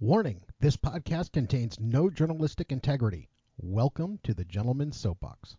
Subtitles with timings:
[0.00, 3.30] Warning this podcast contains no journalistic integrity.
[3.56, 5.56] Welcome to the Gentleman's Soapbox.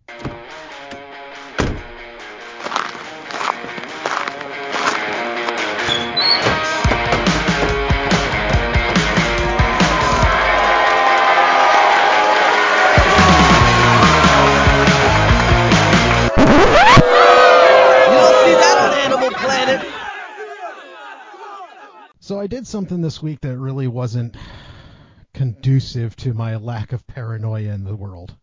[22.30, 24.38] So I did something this week that really wasn't
[25.34, 28.36] conducive to my lack of paranoia in the world.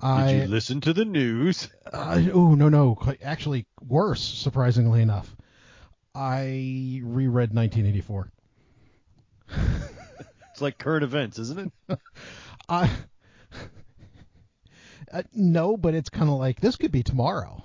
[0.00, 1.70] I Did you listen to the news?
[1.92, 4.22] Uh, oh no no, actually worse.
[4.22, 5.34] Surprisingly enough,
[6.14, 8.30] I reread 1984.
[10.52, 11.98] It's like current events, isn't it?
[12.68, 12.88] I
[15.12, 17.60] uh, no, but it's kind of like this could be tomorrow.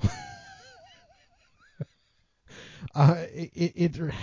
[2.96, 4.14] uh, it, it it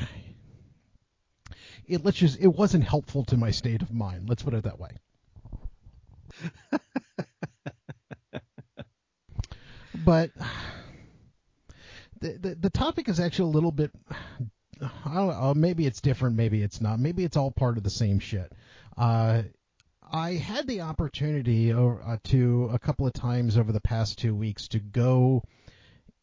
[1.90, 4.28] it let's just it wasn't helpful to my state of mind.
[4.28, 4.90] Let's put it that way.
[10.04, 10.30] but
[12.20, 13.90] the, the the topic is actually a little bit
[14.80, 17.00] I don't know, maybe it's different, maybe it's not.
[17.00, 18.52] Maybe it's all part of the same shit.
[18.96, 19.42] Uh
[20.12, 24.66] I had the opportunity uh, to a couple of times over the past 2 weeks
[24.68, 25.44] to go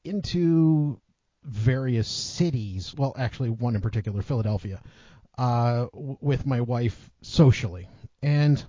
[0.03, 0.99] into
[1.43, 4.81] various cities, well actually one in particular, Philadelphia,
[5.37, 7.87] uh with my wife socially.
[8.21, 8.63] And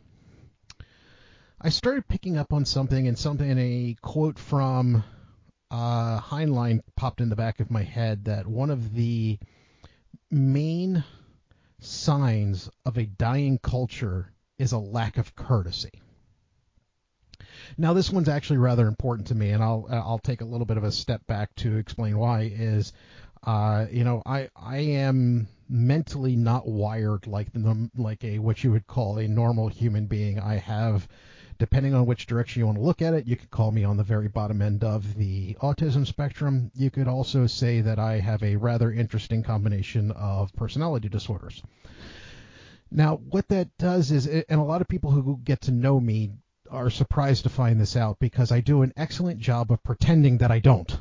[1.60, 5.02] I started picking up on something and something and a quote from
[5.70, 9.38] uh, Heinlein popped in the back of my head that one of the
[10.30, 11.04] main
[11.80, 16.02] signs of a dying culture is a lack of courtesy.
[17.76, 20.76] Now this one's actually rather important to me, and I'll I'll take a little bit
[20.76, 22.42] of a step back to explain why.
[22.42, 22.92] Is
[23.42, 28.72] uh, you know I I am mentally not wired like the like a what you
[28.72, 30.38] would call a normal human being.
[30.38, 31.08] I have
[31.58, 33.96] depending on which direction you want to look at it, you could call me on
[33.96, 36.70] the very bottom end of the autism spectrum.
[36.74, 41.62] You could also say that I have a rather interesting combination of personality disorders.
[42.90, 46.30] Now, what that does is, and a lot of people who get to know me
[46.70, 50.50] are surprised to find this out because I do an excellent job of pretending that
[50.50, 50.96] I don't.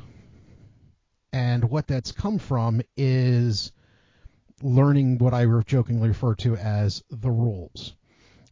[1.32, 3.72] And what that's come from is
[4.62, 7.94] learning what I jokingly refer to as the rules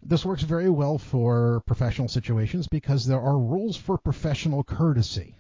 [0.09, 5.35] this works very well for professional situations because there are rules for professional courtesy.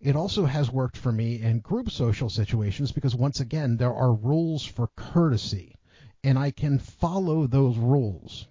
[0.00, 4.12] It also has worked for me in group social situations because once again there are
[4.12, 5.76] rules for courtesy
[6.24, 8.48] and I can follow those rules.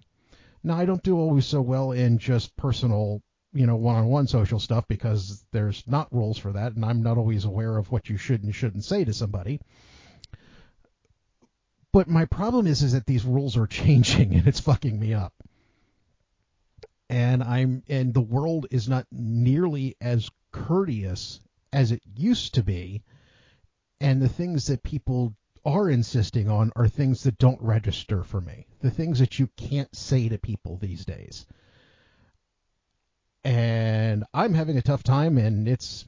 [0.62, 3.20] Now I don't do always so well in just personal,
[3.52, 7.44] you know, one-on-one social stuff because there's not rules for that and I'm not always
[7.44, 9.60] aware of what you should and shouldn't say to somebody.
[11.94, 15.32] But my problem is is that these rules are changing and it's fucking me up.
[17.08, 21.38] And I'm and the world is not nearly as courteous
[21.72, 23.04] as it used to be.
[24.00, 28.66] And the things that people are insisting on are things that don't register for me.
[28.80, 31.46] The things that you can't say to people these days.
[33.44, 36.06] And I'm having a tough time and it's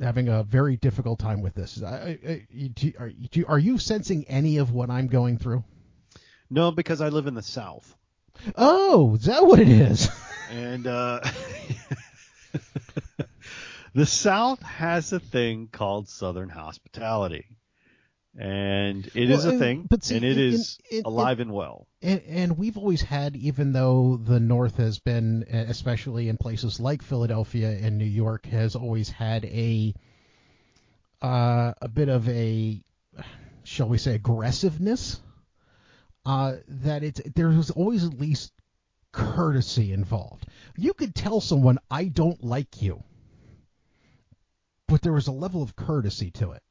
[0.00, 1.82] having a very difficult time with this.
[1.82, 5.64] I, I, do, are, do, are you sensing any of what I'm going through?
[6.50, 7.94] No, because I live in the South,
[8.56, 10.08] Oh, is that what it is?
[10.50, 11.20] and uh,
[13.94, 17.46] the South has a thing called Southern hospitality,
[18.38, 21.52] and it is Well, a uh, thing, see, and it in- is in- alive and
[21.52, 21.86] well.
[22.00, 27.02] and, and we've always had, even though the North has been, especially in places like
[27.02, 29.92] Philadelphia and New York, has always had a
[31.20, 32.80] uh, a bit of a,
[33.64, 35.20] shall we say, aggressiveness.
[36.24, 38.52] Uh, that it's there's always at least
[39.12, 40.46] courtesy involved.
[40.76, 43.02] You could tell someone I don't like you,
[44.86, 46.62] but there was a level of courtesy to it.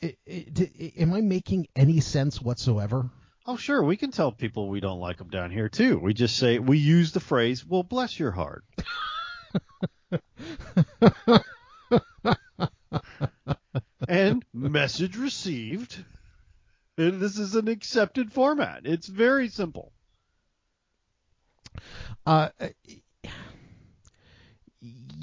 [0.00, 3.10] It, it, am I making any sense whatsoever?
[3.46, 5.98] Oh, sure, we can tell people we don't like them down here too.
[5.98, 8.64] We just say we use the phrase, "Well, bless your heart."
[14.08, 16.04] and message received.
[16.98, 18.82] And this is an accepted format.
[18.84, 19.92] It's very simple.
[22.24, 22.48] Uh,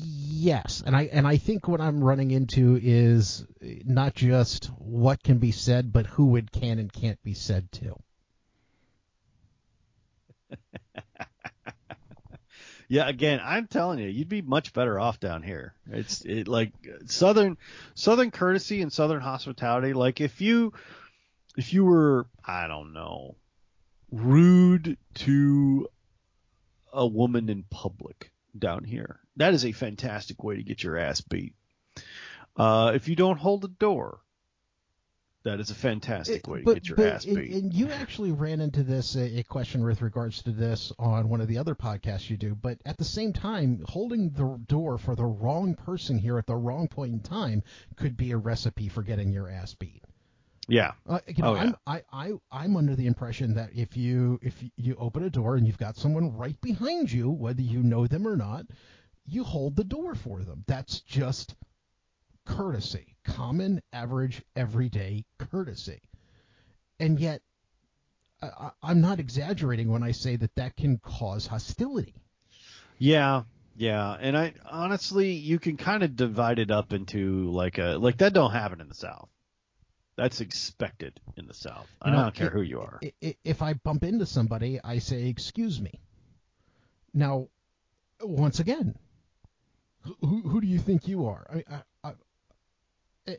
[0.04, 5.38] yes, and I and I think what I'm running into is not just what can
[5.38, 7.96] be said, but who it can and can't be said to.
[12.90, 15.74] Yeah, again, I'm telling you, you'd be much better off down here.
[15.90, 16.74] It's it like
[17.06, 17.58] southern
[17.96, 19.94] southern courtesy and southern hospitality.
[19.94, 20.74] Like if you
[21.58, 23.36] if you were I don't know
[24.12, 25.88] rude to
[26.92, 29.20] a woman in public down here.
[29.38, 31.54] That is a fantastic way to get your ass beat.
[32.56, 34.20] Uh, if you don't hold the door,
[35.44, 37.52] that is a fantastic way to but, get your but- ass beat.
[37.52, 41.42] and you actually ran into this a, a question with regards to this on one
[41.42, 42.56] of the other podcasts you do.
[42.56, 46.56] But at the same time, holding the door for the wrong person here at the
[46.56, 47.64] wrong point in time
[47.98, 50.04] could be a recipe for getting your ass beat.
[50.68, 50.94] Yeah.
[51.08, 51.62] Uh, you know, Oh, yeah.
[51.62, 55.56] I'm, I, I, I'm under the impression that if you if you open a door
[55.56, 58.66] and you've got someone right behind you, whether you know them or not,
[59.26, 60.64] you hold the door for them.
[60.68, 61.56] That's just
[62.46, 66.02] courtesy, common, average, everyday courtesy.
[67.00, 67.42] And yet,
[68.42, 72.16] I, I'm not exaggerating when I say that that can cause hostility.
[73.00, 73.44] Yeah,
[73.76, 78.18] yeah, and I honestly, you can kind of divide it up into like a like
[78.18, 79.30] that don't happen in the South.
[80.16, 81.88] That's expected in the South.
[82.02, 83.00] I You know, don't care it- who you are.
[83.04, 86.00] I- i- If I bump into somebody, I say, "Excuse me."
[87.14, 87.50] Now,
[88.22, 88.96] once again,
[90.02, 91.46] who, who do you think you are?
[91.50, 91.64] I,
[92.04, 92.14] I, I,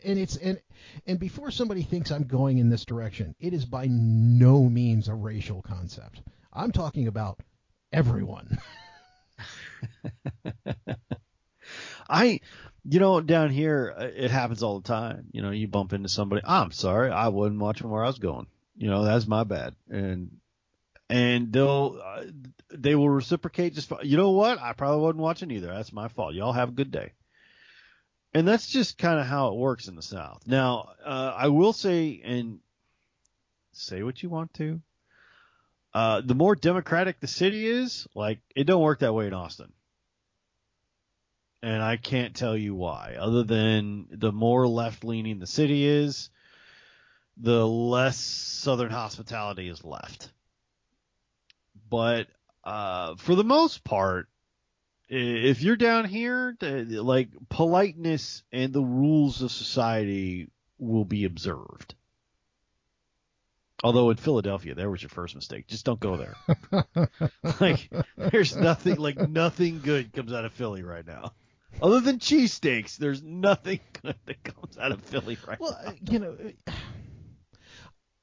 [0.04, 0.60] and it's and
[1.06, 5.14] and before somebody thinks I'm going in this direction, it is by no means a
[5.14, 6.22] racial concept.
[6.52, 7.40] I'm talking about
[7.92, 8.58] everyone.
[12.08, 12.40] I,
[12.86, 15.26] you know, down here uh, it happens all the time.
[15.32, 16.42] You know, you bump into somebody.
[16.44, 18.46] I'm sorry, I wasn't watching where I was going.
[18.76, 19.74] You know, that's my bad.
[19.88, 20.38] And
[21.08, 22.24] and they'll uh,
[22.70, 23.90] they will reciprocate just.
[24.02, 24.60] You know what?
[24.60, 25.68] I probably wasn't watching either.
[25.68, 26.34] That's my fault.
[26.34, 27.12] Y'all have a good day.
[28.34, 30.42] And that's just kind of how it works in the South.
[30.44, 32.58] Now, uh, I will say, and
[33.72, 34.80] say what you want to.
[35.92, 39.72] Uh, the more democratic the city is, like it don't work that way in Austin
[41.64, 46.28] and I can't tell you why, other than the more left leaning the city is,
[47.38, 50.30] the less Southern hospitality is left.
[51.88, 52.26] But
[52.64, 54.28] uh, for the most part,
[55.08, 61.94] if you're down here, like politeness and the rules of society will be observed.
[63.82, 65.66] Although in Philadelphia, there was your first mistake.
[65.66, 67.08] Just don't go there.
[67.60, 71.32] like, there's nothing, like nothing good comes out of Philly right now.
[71.82, 75.90] Other than cheesesteaks, there's nothing good that comes out of Philly right well, now.
[75.90, 76.36] uh, you know,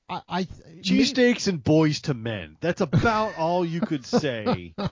[0.10, 0.44] I, I
[0.82, 2.58] Cheesesteaks and Boyz II Men.
[2.60, 4.74] That's about all you could say.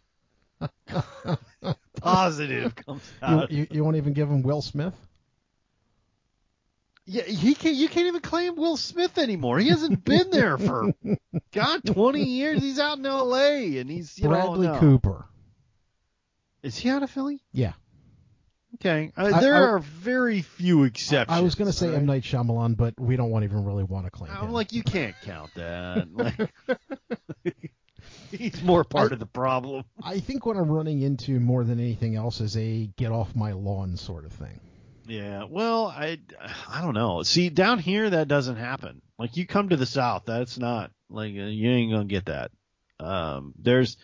[2.01, 3.51] Positive comes You, out.
[3.51, 4.93] you, you won't even give him Will Smith.
[7.05, 7.75] Yeah, he can't.
[7.75, 9.57] You can't even claim Will Smith anymore.
[9.57, 10.93] He hasn't been there for
[11.51, 12.61] God twenty years.
[12.61, 13.79] He's out in L.A.
[13.79, 14.79] and he's you Bradley know no.
[14.79, 15.25] Cooper.
[16.61, 17.41] Is he out of Philly?
[17.51, 17.73] Yeah.
[18.75, 21.37] Okay, uh, there I- are very few exceptions.
[21.37, 22.05] I was going to say all M right?
[22.15, 24.51] Night Shyamalan, but we don't want even really want to claim I'm him.
[24.51, 26.07] like, you can't count that.
[27.43, 27.71] Like,
[28.31, 29.83] he's more part I- of the problem.
[30.03, 33.53] I think what I'm running into more than anything else is a get off my
[33.53, 34.59] lawn sort of thing.
[35.07, 36.19] Yeah, well, I,
[36.69, 37.23] I don't know.
[37.23, 39.01] See, down here that doesn't happen.
[39.17, 42.51] Like you come to the south, that's not like uh, you ain't gonna get that.
[42.99, 43.97] Um, there's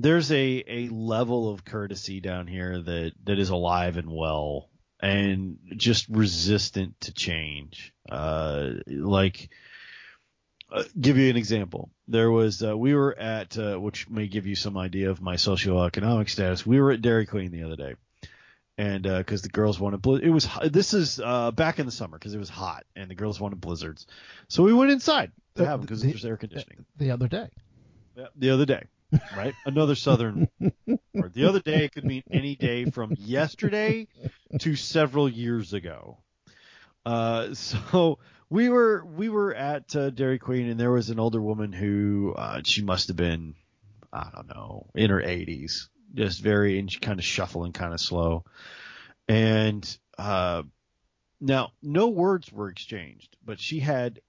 [0.00, 5.58] there's a a level of courtesy down here that that is alive and well and
[5.76, 7.92] just resistant to change.
[8.10, 9.50] Uh, like
[10.72, 11.90] uh, give you an example.
[12.08, 15.34] There was uh, we were at uh, which may give you some idea of my
[15.36, 16.64] socioeconomic status.
[16.66, 17.94] We were at Dairy Queen the other day
[18.76, 22.16] and because the girls wanted bli- it was this is uh, back in the summer
[22.18, 24.06] because it was hot and the girls wanted blizzards,
[24.48, 26.84] so we went inside to Uh, have them because the- there's air conditioning.
[26.96, 27.48] The other day.
[28.36, 28.84] The other day,
[29.36, 29.54] right?
[29.64, 30.48] Another southern.
[31.14, 34.06] or the other day it could mean any day from yesterday
[34.60, 36.18] to several years ago.
[37.04, 38.18] Uh, so
[38.50, 42.34] we were we were at uh, Dairy Queen and there was an older woman who
[42.36, 43.54] uh, she must have been
[44.12, 48.00] I don't know in her 80s, just very and she kind of shuffling, kind of
[48.00, 48.44] slow,
[49.28, 50.62] and uh,
[51.40, 54.20] now no words were exchanged, but she had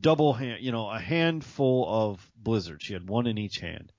[0.00, 2.84] double hand, you know, a handful of blizzards.
[2.84, 3.92] She had one in each hand.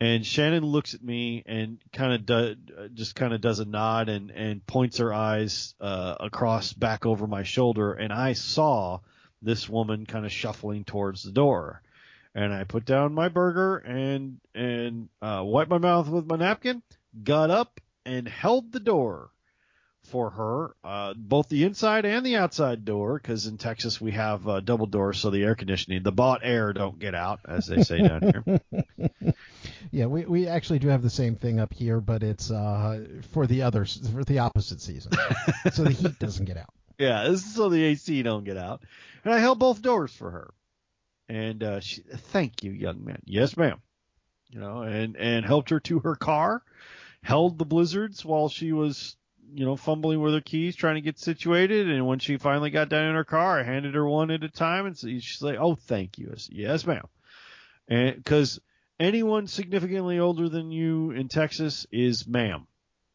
[0.00, 2.56] And Shannon looks at me and kind of do,
[2.94, 7.26] just kind of does a nod and and points her eyes uh, across back over
[7.26, 9.00] my shoulder, and I saw
[9.42, 11.82] this woman kind of shuffling towards the door.
[12.34, 16.82] And I put down my burger and and uh, wiped my mouth with my napkin,
[17.22, 19.30] got up and held the door
[20.04, 24.46] for her, uh, both the inside and the outside door, because in Texas we have
[24.48, 27.82] uh, double doors, so the air conditioning, the bought air don't get out, as they
[27.82, 28.60] say down here.
[29.92, 33.48] Yeah, we, we actually do have the same thing up here, but it's uh, for
[33.48, 35.10] the others for the opposite season,
[35.72, 36.68] so the heat doesn't get out.
[36.98, 38.82] Yeah, this is so the AC don't get out.
[39.24, 40.54] And I held both doors for her.
[41.28, 43.20] and uh, she, thank you, young man.
[43.24, 43.80] Yes, ma'am.
[44.50, 46.62] You know, and and helped her to her car,
[47.24, 49.16] held the blizzards while she was
[49.54, 51.90] you know, fumbling with her keys, trying to get situated.
[51.90, 54.48] And when she finally got down in her car, I handed her one at a
[54.48, 57.06] time, and she's like, "Oh, thank you." I Said, yes, ma'am.
[57.88, 58.60] And because
[58.98, 62.66] anyone significantly older than you in Texas is ma'am.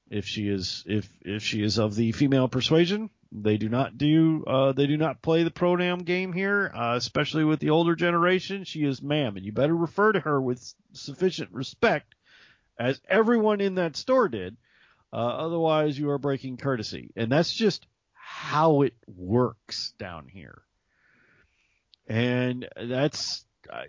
[0.10, 4.44] If she is if if she is of the female persuasion, they do not do
[4.46, 8.66] uh, they do not play the pronoun game here, uh, especially with the older generation.
[8.66, 12.14] She is ma'am, and you better refer to her with sufficient respect,
[12.80, 14.58] as everyone in that store did
[15.16, 20.62] uh, otherwise, you are breaking courtesy, and that's just how it works down here.
[22.06, 23.84] And that's uh,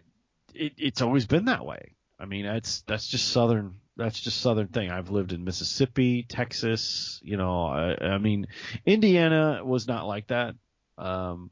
[0.54, 1.96] it, it's always been that way.
[2.20, 3.74] I mean, that's that's just southern.
[3.96, 4.88] That's just southern thing.
[4.88, 7.20] I've lived in Mississippi, Texas.
[7.24, 8.46] You know, I, I mean,
[8.84, 10.54] Indiana was not like that.
[10.96, 11.50] Um,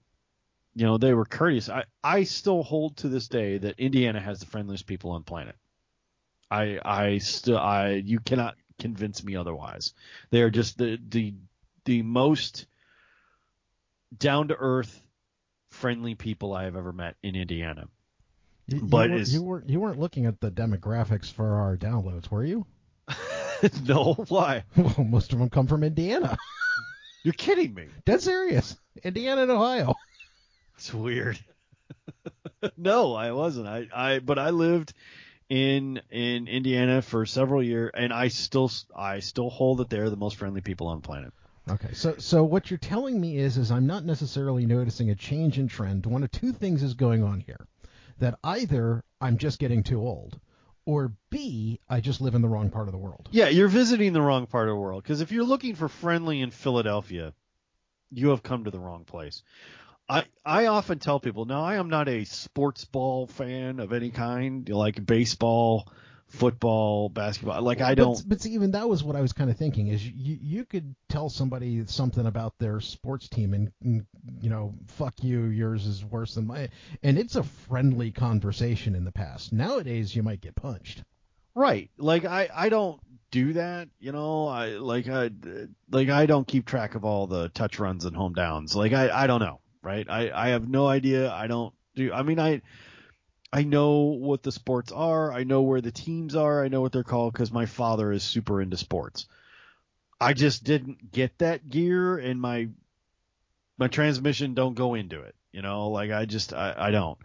[0.77, 1.69] you know, they were courteous.
[1.69, 5.57] I, I still hold to this day that Indiana has the friendliest people on planet.
[6.49, 9.95] I I still I you cannot convince me otherwise.
[10.31, 11.35] They are just the the
[11.85, 12.67] the most
[14.17, 15.01] down to earth,
[15.71, 17.89] friendly people I have ever met in Indiana.
[18.67, 22.31] You, but you, were, you weren't you weren't looking at the demographics for our downloads,
[22.31, 22.67] were you?
[23.85, 24.65] no, why?
[24.77, 26.37] Well, most of them come from Indiana.
[27.25, 27.87] You're kidding me.
[28.05, 28.77] Dead serious.
[29.03, 29.95] Indiana and Ohio.
[30.77, 31.39] It's weird.
[32.77, 33.67] no, I wasn't.
[33.67, 34.93] I, I but I lived
[35.49, 40.17] in in Indiana for several years, and I still I still hold that they're the
[40.17, 41.33] most friendly people on the planet.
[41.69, 45.59] Okay, so so what you're telling me is is I'm not necessarily noticing a change
[45.59, 46.07] in trend.
[46.07, 47.67] One of two things is going on here.
[48.19, 50.39] That either I'm just getting too old,
[50.87, 53.29] or B, I just live in the wrong part of the world.
[53.33, 56.41] Yeah, you're visiting the wrong part of the world because if you're looking for friendly
[56.41, 57.33] in Philadelphia,
[58.11, 59.43] you have come to the wrong place.
[60.09, 64.11] I I often tell people now I am not a sports ball fan of any
[64.11, 65.89] kind, like baseball,
[66.27, 67.63] football, basketball.
[67.63, 68.17] Like I don't.
[68.19, 70.65] But, but see, even that was what I was kind of thinking is you you
[70.67, 74.07] could tell somebody something about their sports team and, and
[74.43, 76.69] you know fuck you yours is worse than mine
[77.03, 79.53] and it's a friendly conversation in the past.
[79.53, 81.03] Nowadays you might get punched.
[81.55, 81.91] Right.
[81.97, 84.49] Like I I don't do that, you know.
[84.49, 85.31] I like I
[85.91, 88.77] like I don't keep track of all the touch runs and home downs.
[88.77, 90.07] Like I I don't know right?
[90.09, 91.31] I, I have no idea.
[91.33, 92.13] I don't do.
[92.13, 92.63] I mean, I
[93.53, 95.33] I know what the sports are.
[95.33, 96.65] I know where the teams are.
[96.65, 99.29] I know what they're called because my father is super into sports.
[100.21, 102.69] I just didn't get that gear, and my
[103.79, 105.35] my transmission don't go into it.
[105.53, 107.19] You know, like I just I, I don't.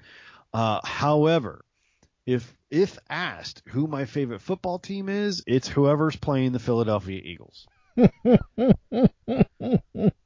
[0.54, 1.66] Uh, however,
[2.26, 7.66] if if asked who my favorite football team is, it's whoever's playing the Philadelphia Eagles.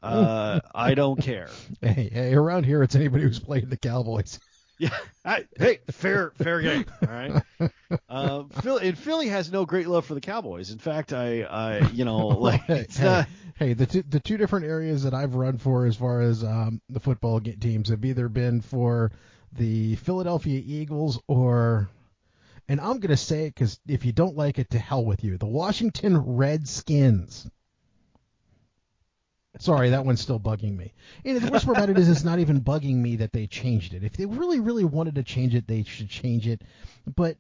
[0.04, 1.50] Uh, I don't care.
[1.82, 4.40] Hey, hey, around here it's anybody who's played the Cowboys.
[4.80, 4.90] Yeah.
[5.24, 6.86] I, hey, fair fair game.
[7.02, 7.44] All right.
[8.10, 10.72] Uh, Philly, and Philly has no great love for the Cowboys.
[10.72, 13.28] In fact, I, I you know, like it's hey, not.
[13.56, 16.82] hey, the two, the two different areas that I've run for as far as um,
[16.90, 19.12] the football teams have either been for
[19.54, 21.90] the Philadelphia Eagles or
[22.68, 25.24] and I'm going to say it because if you don't like it, to hell with
[25.24, 25.38] you.
[25.38, 27.50] The Washington Redskins.
[29.60, 30.94] Sorry, that one's still bugging me.
[31.24, 33.94] And the worst part about it is it's not even bugging me that they changed
[33.94, 34.04] it.
[34.04, 36.64] If they really, really wanted to change it, they should change it.
[37.16, 37.38] But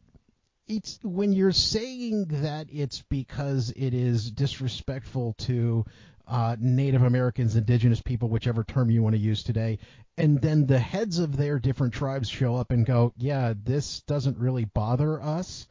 [0.67, 5.85] it's when you're saying that it's because it is disrespectful to
[6.27, 9.79] uh, Native Americans, Indigenous people, whichever term you want to use today,
[10.17, 14.37] and then the heads of their different tribes show up and go, "Yeah, this doesn't
[14.37, 15.67] really bother us,"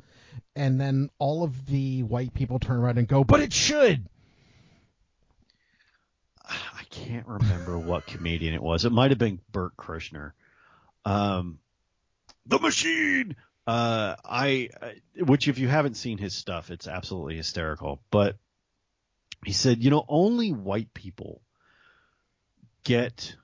[0.55, 4.09] and then all of the white people turn around and go, "But it should."
[6.93, 8.85] Can't remember what comedian it was.
[8.85, 10.33] It might have been Bert Kreischer.
[11.05, 11.59] Um,
[12.47, 13.35] the machine.
[13.67, 14.69] Uh, I,
[15.17, 18.03] which if you haven't seen his stuff, it's absolutely hysterical.
[18.11, 18.37] But
[19.45, 21.41] he said, you know, only white people
[22.85, 23.37] get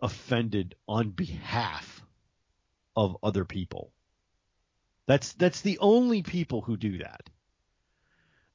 [0.00, 2.02] offended on behalf
[2.96, 3.92] of other people.
[5.06, 7.28] That's that's the only people who do that.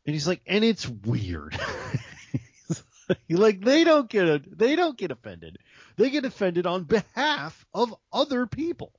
[0.06, 1.60] And he's like, and it's weird.
[3.30, 5.58] like they don't get they don't get offended.
[5.96, 8.94] They get offended on behalf of other people.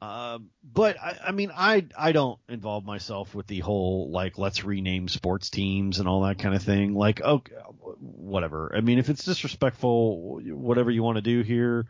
[0.00, 4.62] Um, but I, I mean, I I don't involve myself with the whole like let's
[4.62, 6.94] rename sports teams and all that kind of thing.
[6.94, 7.54] Like, okay,
[7.98, 8.72] whatever.
[8.76, 11.86] I mean, if it's disrespectful, whatever you want to do here.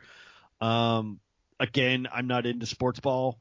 [0.61, 1.21] Um,
[1.61, 3.39] again, I'm not into sports ball.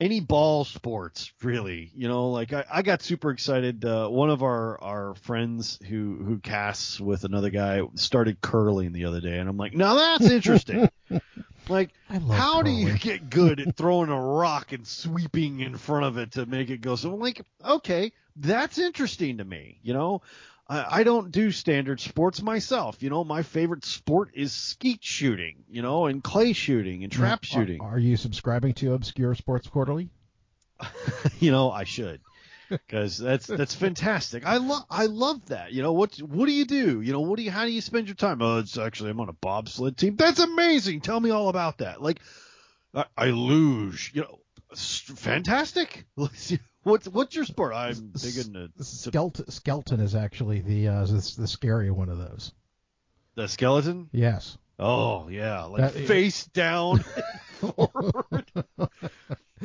[0.00, 1.90] Any ball sports, really.
[1.94, 3.84] You know, like I, I got super excited.
[3.84, 9.06] Uh, one of our, our friends who, who casts with another guy started curling the
[9.06, 10.88] other day, and I'm like, now that's interesting.
[11.68, 11.90] Like,
[12.30, 16.32] how do you get good at throwing a rock and sweeping in front of it
[16.32, 16.96] to make it go?
[16.96, 19.78] So I'm like, okay, that's interesting to me.
[19.82, 20.22] You know,
[20.68, 23.02] I, I don't do standard sports myself.
[23.02, 25.64] You know, my favorite sport is skeet shooting.
[25.70, 27.80] You know, and clay shooting and trap Are- shooting.
[27.80, 30.10] Are, you subscribing to Obscure Sports Quarterly?
[31.40, 32.20] you know, I should.
[32.68, 34.44] Because that's that's fantastic.
[34.44, 35.72] I love I love that.
[35.72, 37.00] You know what what do you do?
[37.00, 38.42] You know what do you how do you spend your time?
[38.42, 40.16] Oh, it's actually I'm on a bobsled team.
[40.16, 41.00] That's amazing.
[41.00, 42.02] Tell me all about that.
[42.02, 42.20] Like
[42.94, 44.12] I, I luge.
[44.14, 44.40] You know,
[44.76, 46.04] fantastic.
[46.84, 47.74] What's what's your sport?
[47.74, 52.52] I'm big into Skeleton, skeleton is actually the uh, the, the scary one of those.
[53.34, 54.08] the skeleton.
[54.12, 54.56] Yes.
[54.78, 57.04] Oh yeah, like That- face down
[57.60, 58.50] forward.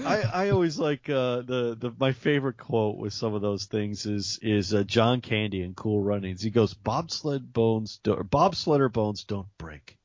[0.03, 4.07] I I always like uh, the the my favorite quote with some of those things
[4.07, 6.41] is is uh, John Candy in Cool Runnings.
[6.41, 9.99] He goes, "Bobsled bones, do, bobsledder bones don't break,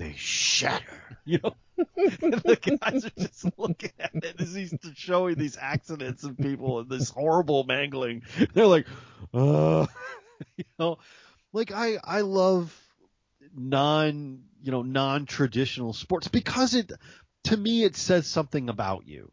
[0.00, 0.84] they shatter."
[1.26, 6.38] You know, the guys are just looking at it as he's showing these accidents of
[6.38, 8.22] people and this horrible mangling.
[8.52, 8.86] They're like,
[9.32, 9.86] uh,
[10.56, 10.98] you know,
[11.52, 12.74] like I I love
[13.54, 16.90] non you know non traditional sports because it
[17.44, 19.30] to me it says something about you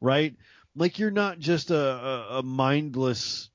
[0.00, 0.34] right
[0.74, 3.50] like you're not just a, a, a mindless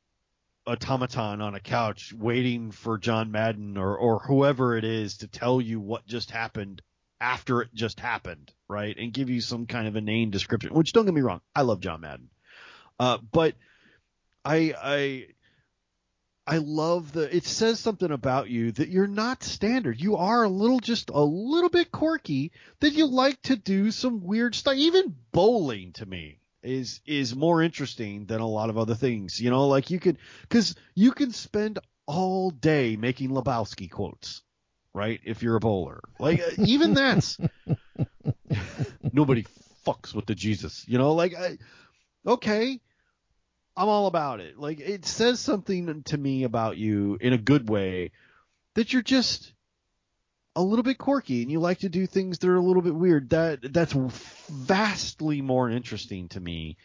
[0.67, 5.59] automaton on a couch waiting for john madden or or whoever it is to tell
[5.59, 6.81] you what just happened
[7.19, 11.05] after it just happened right and give you some kind of inane description which don't
[11.05, 12.29] get me wrong i love john madden
[12.99, 13.55] uh, but
[14.45, 15.25] i i
[16.47, 20.01] I love the it says something about you that you're not standard.
[20.01, 24.23] You are a little just a little bit quirky that you like to do some
[24.23, 24.75] weird stuff.
[24.75, 29.39] Even bowling to me is is more interesting than a lot of other things.
[29.39, 30.17] You know, like you could
[30.49, 34.41] cuz you can spend all day making Lebowski quotes,
[34.93, 35.19] right?
[35.23, 36.01] If you're a bowler.
[36.19, 37.37] Like uh, even that's
[39.13, 39.45] nobody
[39.85, 41.57] fucks with the Jesus, you know, like I,
[42.25, 42.79] okay,
[43.75, 44.57] I'm all about it.
[44.57, 48.11] Like it says something to me about you in a good way
[48.75, 49.53] that you're just
[50.55, 52.95] a little bit quirky and you like to do things that are a little bit
[52.95, 53.29] weird.
[53.29, 53.93] That that's
[54.49, 56.77] vastly more interesting to me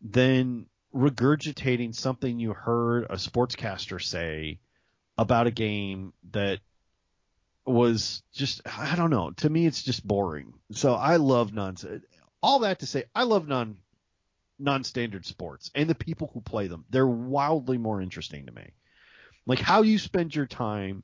[0.00, 4.58] than regurgitating something you heard a sportscaster say
[5.16, 6.60] about a game that
[7.64, 9.30] was just I don't know.
[9.30, 10.54] To me it's just boring.
[10.72, 12.04] So I love nonsense.
[12.42, 13.76] All that to say I love non
[14.58, 16.84] non-standard sports and the people who play them.
[16.90, 18.70] They're wildly more interesting to me.
[19.44, 21.02] Like how you spend your time,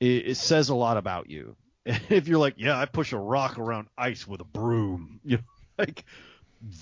[0.00, 1.56] it, it says a lot about you.
[1.84, 5.42] if you're like, yeah, I push a rock around ice with a broom, you know,
[5.78, 6.04] like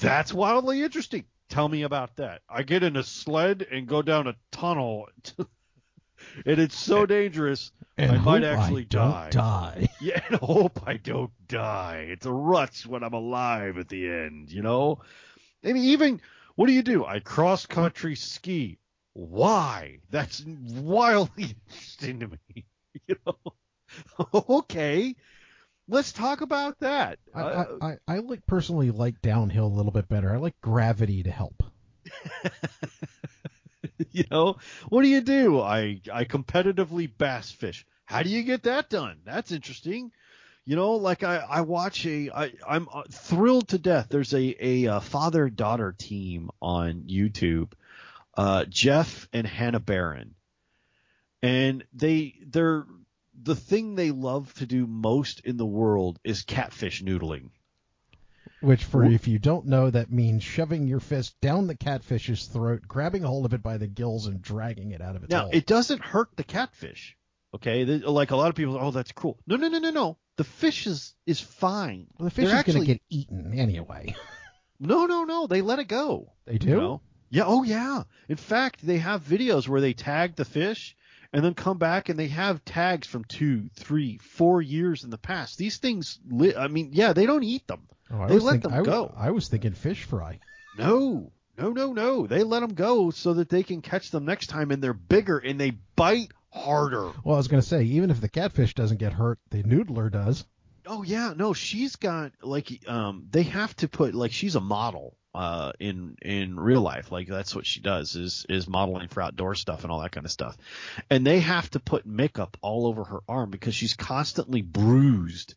[0.00, 1.24] that's wildly interesting.
[1.48, 2.42] Tell me about that.
[2.48, 5.48] I get in a sled and go down a tunnel, and
[6.44, 7.70] it's so dangerous.
[7.98, 9.30] And I might actually I don't die.
[9.30, 9.88] die.
[10.00, 12.08] Yeah, and hope I don't die.
[12.10, 15.00] It's a rush when I'm alive at the end, you know?
[15.62, 16.20] And even,
[16.56, 17.06] what do you do?
[17.06, 18.78] I cross country ski.
[19.14, 20.00] Why?
[20.10, 22.66] That's wildly interesting to me.
[23.08, 24.28] You know?
[24.48, 25.14] okay.
[25.88, 27.18] Let's talk about that.
[27.34, 30.32] I, Uh, I, I, I like personally like downhill a little bit better.
[30.32, 31.62] I like gravity to help.
[34.10, 34.56] you know,
[34.88, 35.60] what do you do?
[35.60, 37.86] I I competitively bass fish.
[38.04, 39.18] How do you get that done?
[39.24, 40.12] That's interesting.
[40.64, 44.08] You know, like I I watch a I I'm uh, thrilled to death.
[44.10, 47.72] There's a a uh, father daughter team on YouTube,
[48.36, 50.34] uh, Jeff and Hannah Barron,
[51.42, 52.86] and they they're
[53.40, 57.50] the thing they love to do most in the world is catfish noodling.
[58.60, 62.82] Which, for if you don't know, that means shoving your fist down the catfish's throat,
[62.88, 65.42] grabbing a hold of it by the gills, and dragging it out of its Now,
[65.42, 65.50] hole.
[65.52, 67.16] it doesn't hurt the catfish.
[67.54, 69.38] Okay, like a lot of people, oh, that's cruel.
[69.46, 70.18] No, no, no, no, no.
[70.36, 72.06] The fish is is fine.
[72.18, 74.14] well, the fish They're is going to get eaten anyway.
[74.78, 75.46] No, no, no.
[75.46, 76.32] They let it go.
[76.44, 76.68] They do.
[76.68, 77.00] You know?
[77.30, 77.44] Yeah.
[77.46, 78.02] Oh, yeah.
[78.28, 80.94] In fact, they have videos where they tag the fish
[81.36, 85.18] and then come back and they have tags from two, three, four years in the
[85.18, 85.58] past.
[85.58, 87.82] These things, li- I mean, yeah, they don't eat them.
[88.10, 89.14] Oh, They let think- them I, w- go.
[89.16, 90.40] I was thinking fish fry.
[90.78, 92.26] No, no, no, no.
[92.26, 95.38] They let them go so that they can catch them next time and they're bigger
[95.38, 97.12] and they bite harder.
[97.22, 100.10] Well, I was going to say, even if the catfish doesn't get hurt, the noodler
[100.10, 100.44] does.
[100.86, 105.16] Oh yeah, no, she's got like um they have to put like she's a model
[105.36, 107.12] uh in in real life.
[107.12, 110.26] Like that's what she does is is modeling for outdoor stuff and all that kind
[110.26, 110.56] of stuff.
[111.10, 115.54] And they have to put makeup all over her arm because she's constantly bruised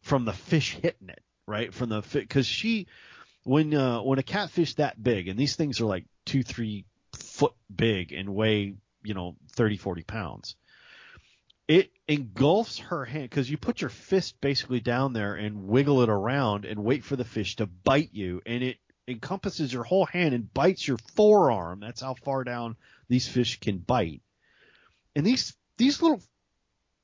[0.00, 1.72] from the fish hitting it, right?
[1.72, 2.88] From the cuz she
[3.44, 7.54] when uh when a catfish that big and these things are like 2 3 foot
[7.74, 10.56] big and weigh, you know, 30 40 pounds
[11.68, 16.08] it engulfs her hand because you put your fist basically down there and wiggle it
[16.10, 18.76] around and wait for the fish to bite you, and it
[19.08, 21.80] encompasses your whole hand and bites your forearm.
[21.80, 22.76] That's how far down
[23.08, 24.22] these fish can bite.
[25.14, 26.22] And these these little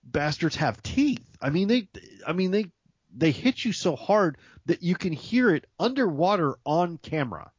[0.05, 1.25] bastards have teeth.
[1.41, 1.89] I mean they
[2.27, 2.67] I mean they
[3.15, 7.51] they hit you so hard that you can hear it underwater on camera.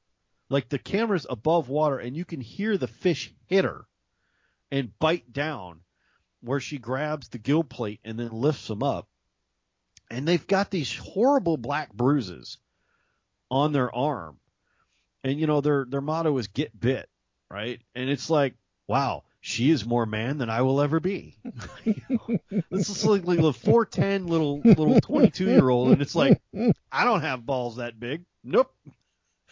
[0.50, 3.86] Like the camera's above water and you can hear the fish hit her
[4.72, 5.82] and bite down
[6.42, 9.08] where she grabs the gill plate and then lifts them up.
[10.10, 12.58] And they've got these horrible black bruises
[13.50, 14.38] on their arm.
[15.24, 17.10] And you know, their their motto is get bit,
[17.50, 17.82] right?
[17.96, 18.56] And it's like,
[18.88, 21.38] wow, she is more man than I will ever be.
[22.72, 26.42] this is like, like a 410 little little 22 year old, and it's like,
[26.92, 28.24] I don't have balls that big.
[28.44, 28.74] Nope,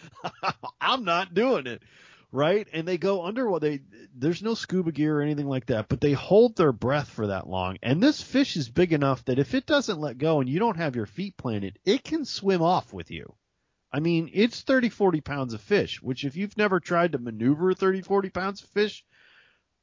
[0.81, 1.81] I'm not doing it.
[2.31, 2.67] Right?
[2.73, 3.79] And they go under what they
[4.13, 7.47] there's no scuba gear or anything like that, but they hold their breath for that
[7.47, 7.77] long.
[7.81, 10.77] And this fish is big enough that if it doesn't let go and you don't
[10.77, 13.33] have your feet planted, it can swim off with you.
[13.97, 17.73] I mean, it's 30, 40 pounds of fish, which if you've never tried to maneuver
[17.73, 19.03] 30, 40 pounds of fish,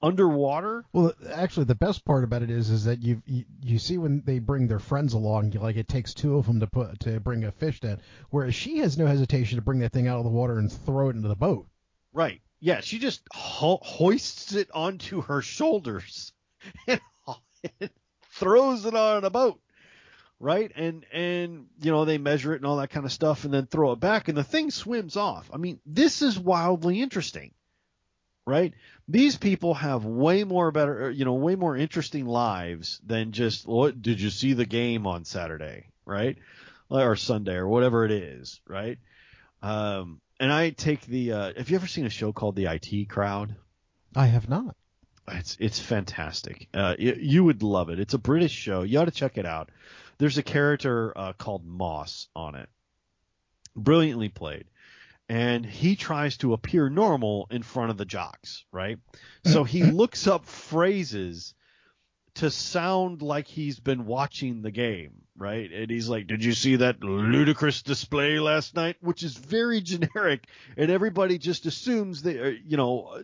[0.01, 0.85] underwater.
[0.93, 4.23] Well, actually, the best part about it is is that you you, you see when
[4.25, 7.43] they bring their friends along, like it takes two of them to put to bring
[7.43, 8.01] a fish down,
[8.31, 11.09] whereas she has no hesitation to bring that thing out of the water and throw
[11.09, 11.67] it into the boat.
[12.13, 12.41] Right.
[12.61, 16.33] Yeah, she just ho- hoists it onto her shoulders
[16.87, 17.01] and,
[17.81, 17.91] and
[18.31, 19.61] throws it on a boat.
[20.45, 20.71] Right?
[20.77, 23.67] And and you know, they measure it and all that kind of stuff and then
[23.67, 25.51] throw it back and the thing swims off.
[25.51, 27.53] I mean, this is wildly interesting.
[28.47, 28.75] Right?
[29.09, 34.03] These people have way more better, you know, way more interesting lives than just what
[34.03, 36.37] did you see the game on Saturday, right?
[36.91, 38.99] Or Sunday or whatever it is, right?
[39.63, 41.33] Um and I take the.
[41.33, 43.55] Uh, have you ever seen a show called The IT Crowd?
[44.17, 44.77] I have not.
[45.29, 46.69] It's it's fantastic.
[46.75, 47.99] Uh, you, you would love it.
[47.99, 48.83] It's a British show.
[48.83, 49.71] You ought to check it out.
[50.19, 52.69] There's a character uh, called Moss on it,
[53.77, 54.67] brilliantly played,
[55.29, 58.99] and he tries to appear normal in front of the jocks, right?
[59.45, 61.55] So he looks up phrases
[62.35, 65.71] to sound like he's been watching the game, right?
[65.71, 70.47] And he's like, "Did you see that ludicrous display last night?" Which is very generic,
[70.77, 73.23] and everybody just assumes that uh, you know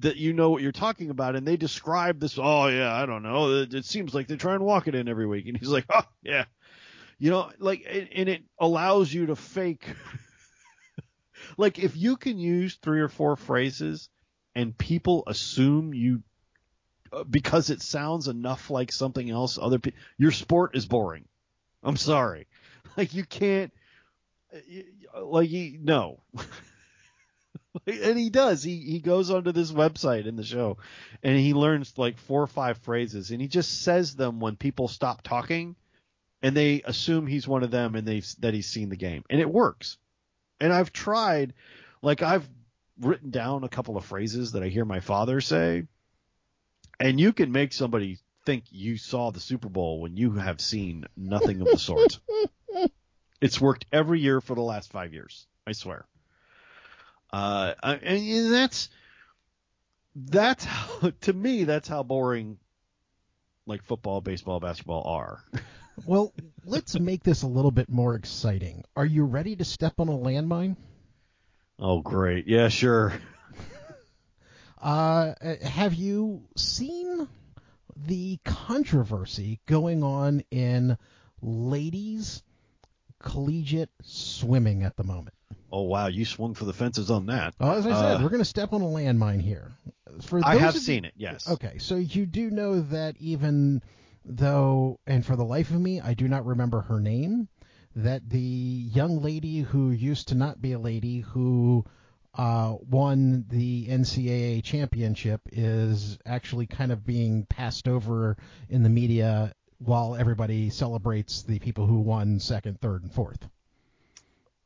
[0.00, 2.38] that you know what you're talking about, and they describe this.
[2.38, 3.52] Oh yeah, I don't know.
[3.52, 5.86] It, it seems like they try and walk it in every week, and he's like,
[5.92, 6.44] "Oh yeah."
[7.18, 9.86] You know, like, and it allows you to fake.
[11.56, 14.08] like, if you can use three or four phrases
[14.54, 16.22] and people assume you
[17.12, 19.78] uh, because it sounds enough like something else other
[20.18, 21.24] your sport is boring
[21.82, 22.46] i'm sorry
[22.96, 23.72] like you can't
[24.54, 26.20] uh, like he no
[27.86, 30.76] and he does he he goes onto this website in the show
[31.22, 34.88] and he learns like four or five phrases and he just says them when people
[34.88, 35.74] stop talking
[36.42, 39.40] and they assume he's one of them and they that he's seen the game and
[39.40, 39.98] it works
[40.60, 41.52] and i've tried
[42.02, 42.48] like i've
[43.00, 45.84] written down a couple of phrases that i hear my father say
[47.00, 51.06] and you can make somebody think you saw the Super Bowl when you have seen
[51.16, 52.18] nothing of the sort.
[53.40, 55.46] it's worked every year for the last five years.
[55.66, 56.06] I swear.
[57.34, 58.88] Uh, and that's
[60.14, 62.58] that's how, to me that's how boring
[63.66, 65.42] like football, baseball, basketball are.
[66.06, 66.32] well,
[66.64, 68.84] let's make this a little bit more exciting.
[68.94, 70.76] Are you ready to step on a landmine?
[71.80, 72.46] Oh, great.
[72.46, 73.12] Yeah, sure.
[74.80, 77.26] Uh, have you seen
[77.96, 80.98] the controversy going on in
[81.40, 82.42] ladies
[83.18, 85.34] collegiate swimming at the moment?
[85.74, 87.52] Oh wow, you swung for the fences on that.
[87.58, 89.72] Well, as I said, uh, we're going to step on a landmine here.
[90.22, 91.14] For I have seen it.
[91.16, 91.50] Yes.
[91.50, 93.82] Okay, so you do know that even
[94.24, 97.48] though, and for the life of me, I do not remember her name.
[97.96, 101.84] That the young lady who used to not be a lady who
[102.34, 108.36] uh, won the NCAA championship is actually kind of being passed over
[108.68, 113.48] in the media while everybody celebrates the people who won second, third, and fourth.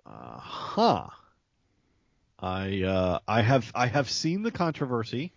[0.09, 1.09] Uh huh.
[2.39, 5.33] I uh, I have I have seen the controversy.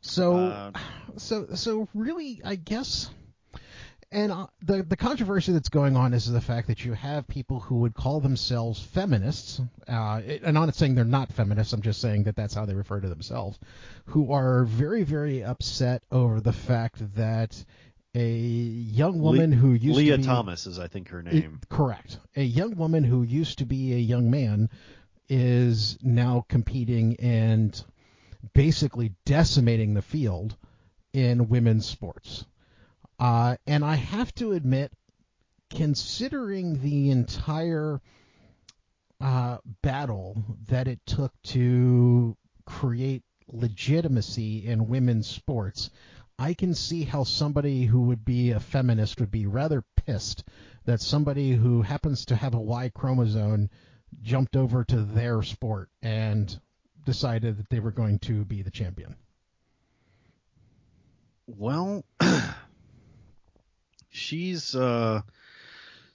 [0.00, 0.72] So uh,
[1.18, 3.10] so so really, I guess
[4.12, 7.60] and uh, the the controversy that's going on is the fact that you have people
[7.60, 11.72] who would call themselves feminists, uh, and I'm not saying they're not feminists.
[11.72, 13.58] I'm just saying that that's how they refer to themselves,
[14.06, 17.64] who are very very upset over the fact that
[18.14, 21.60] a young woman Le- who used Lia to be, Thomas is I think her name.
[21.62, 22.18] It, correct.
[22.36, 24.68] A young woman who used to be a young man
[25.28, 27.82] is now competing and
[28.54, 30.56] basically decimating the field
[31.12, 32.44] in women's sports.
[33.18, 34.92] Uh, and I have to admit,
[35.70, 38.00] considering the entire
[39.20, 40.36] uh, battle
[40.68, 45.90] that it took to create legitimacy in women's sports,
[46.38, 50.44] I can see how somebody who would be a feminist would be rather pissed
[50.84, 53.70] that somebody who happens to have a Y chromosome
[54.22, 56.60] jumped over to their sport and
[57.04, 59.16] decided that they were going to be the champion.
[61.46, 62.04] Well,
[64.08, 65.22] she's uh,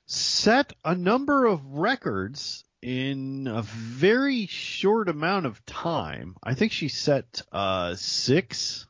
[0.05, 6.35] set a number of records in a very short amount of time.
[6.43, 8.86] I think she set uh, six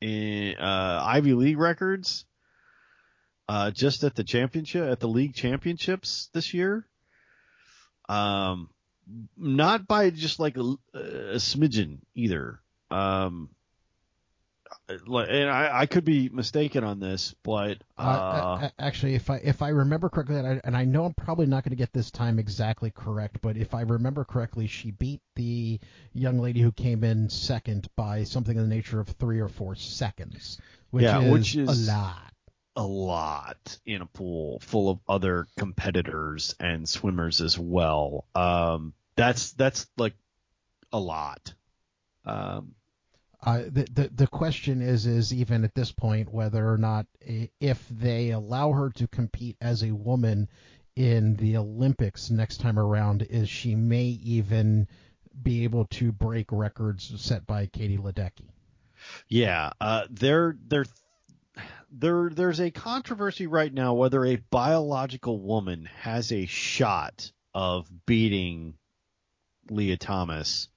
[0.00, 2.24] in uh, Ivy League records
[3.48, 6.86] uh, just at the championship at the league championships this year.
[8.08, 8.68] Um,
[9.36, 12.60] not by just like a, a smidgen either.
[12.90, 13.50] Um,
[14.88, 19.62] and I, I could be mistaken on this, but uh, uh, actually, if I if
[19.62, 22.10] I remember correctly, and I, and I know I'm probably not going to get this
[22.10, 25.78] time exactly correct, but if I remember correctly, she beat the
[26.12, 29.74] young lady who came in second by something in the nature of three or four
[29.74, 30.58] seconds,
[30.90, 32.32] which, Yeah, is, which is- a lot.
[32.76, 38.24] a lot in a pool full of other competitors and swimmers as well.
[38.34, 40.14] Um, that's that's like
[40.92, 41.54] a lot.
[42.24, 42.74] Um,
[43.44, 47.06] Uh, the, the the question is is even at this point whether or not
[47.60, 50.48] if they allow her to compete as a woman
[50.96, 54.88] in the Olympics next time around, is she may even
[55.40, 58.50] be able to break records set by Katie Ledecky.
[59.28, 60.84] Yeah, uh, there, there,
[61.92, 68.74] there, there's a controversy right now whether a biological woman has a shot of beating
[69.70, 70.68] Lia Thomas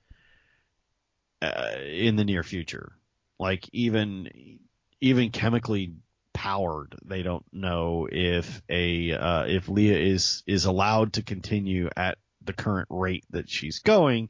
[1.42, 2.94] uh, in the near future.
[3.40, 4.60] Like even,
[5.00, 5.94] even chemically
[6.34, 12.18] powered, they don't know if a uh, if Lia is is allowed to continue at
[12.44, 14.30] the current rate that she's going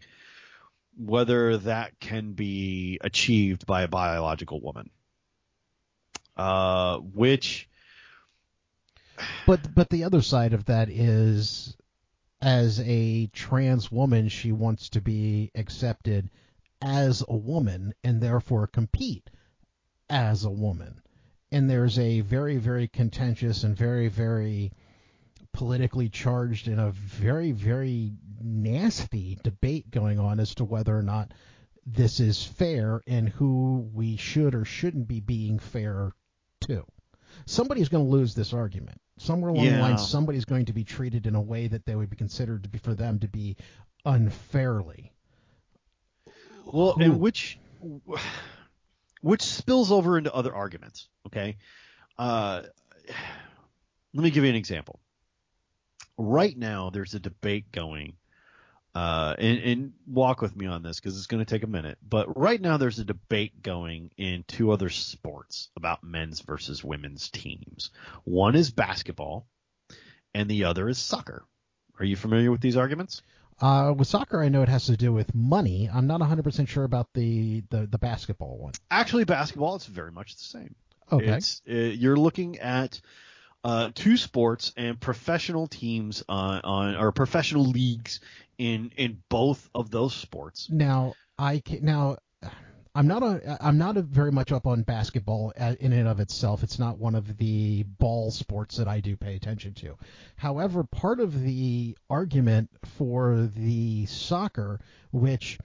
[0.98, 4.90] whether that can be achieved by a biological woman.
[6.36, 7.70] Uh, which,
[9.46, 11.76] But but the other side of that is,
[12.42, 16.30] as a trans woman, she wants to be accepted
[16.82, 19.30] as a woman and therefore compete
[20.10, 21.02] as a woman.
[21.52, 24.72] And there's a very very contentious and very very
[25.54, 31.34] politically charged and a very very nasty debate going on as to whether or not
[31.86, 36.12] this is fair and who we should or shouldn't be being fair
[36.62, 36.86] to
[37.46, 39.00] somebody's going to lose this argument.
[39.18, 39.82] Somewhere along the Yeah.
[39.82, 42.70] line, somebody's going to be treated in a way that they would be considered to
[42.70, 43.56] be for them to be
[44.06, 45.11] unfairly.
[46.66, 47.60] Well, Who- and which,
[49.22, 51.08] which spills over into other arguments.
[51.28, 51.58] Okay.
[52.18, 52.64] Uh,
[54.14, 55.00] let me give you an example.
[56.18, 58.14] Right now, there's a debate going,
[58.94, 61.98] uh, and, and walk with me on this because it's going to take a minute.
[62.08, 67.30] But right now, there's a debate going in two other sports about men's versus women's
[67.30, 67.92] teams.
[68.24, 69.48] One is basketball,
[70.34, 71.46] and the other is soccer.
[72.00, 73.22] Are you familiar with these arguments?
[73.60, 75.90] Uh, with soccer, I know it has to do with money.
[75.92, 78.74] I'm not 100% sure about the, the, the basketball one.
[78.90, 80.76] Actually, basketball, it's very much the same.
[81.12, 81.26] Okay.
[81.26, 83.02] It's uh, you're looking at
[83.64, 88.20] uh, two sports and professional teams on, on or professional leagues
[88.58, 90.70] in in both of those sports.
[90.70, 92.18] Now I can, now
[92.94, 96.20] I'm not a I'm not a very much up on basketball uh, in and of
[96.20, 96.62] itself.
[96.62, 99.98] It's not one of the ball sports that I do pay attention to.
[100.36, 105.58] However, part of the argument for the soccer, which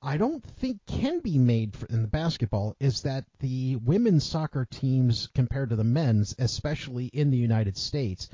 [0.00, 4.64] I don't think can be made for, in the basketball, is that the women's soccer
[4.64, 8.30] teams compared to the men's, especially in the United States,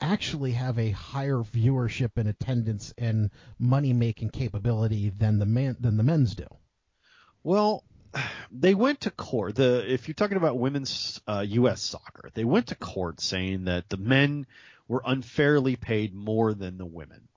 [0.00, 3.30] actually have a higher viewership and attendance and
[3.60, 6.46] money making capability than the man than the men's do.
[7.44, 7.84] Well,
[8.50, 9.56] they went to court.
[9.56, 11.82] The if you're talking about women's uh, U.S.
[11.82, 14.46] soccer, they went to court saying that the men
[14.88, 17.28] were unfairly paid more than the women.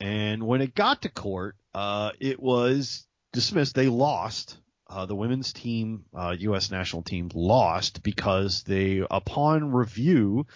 [0.00, 3.74] And when it got to court, uh, it was dismissed.
[3.74, 4.56] They lost.
[4.90, 6.70] Uh, the women's team, uh, U.S.
[6.70, 10.46] national team, lost because they, upon review,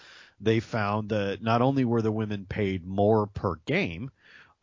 [0.41, 4.09] they found that not only were the women paid more per game,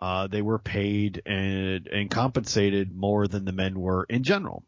[0.01, 4.65] uh, they were paid and and compensated more than the men were in general,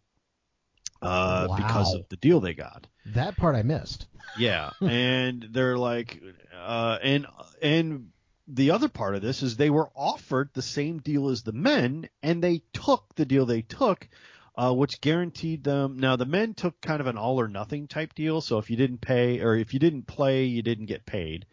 [1.00, 2.86] uh, because of the deal they got.
[3.06, 4.06] That part I missed.
[4.38, 6.22] Yeah, and they're like,
[6.56, 7.26] uh, and
[7.60, 8.10] and
[8.48, 12.08] the other part of this is they were offered the same deal as the men,
[12.22, 14.08] and they took the deal they took
[14.56, 15.98] uh, which guaranteed them.
[15.98, 18.40] Now the men took kind of an all or nothing type deal.
[18.40, 21.46] So if you didn't pay or if you didn't play, you didn't get paid,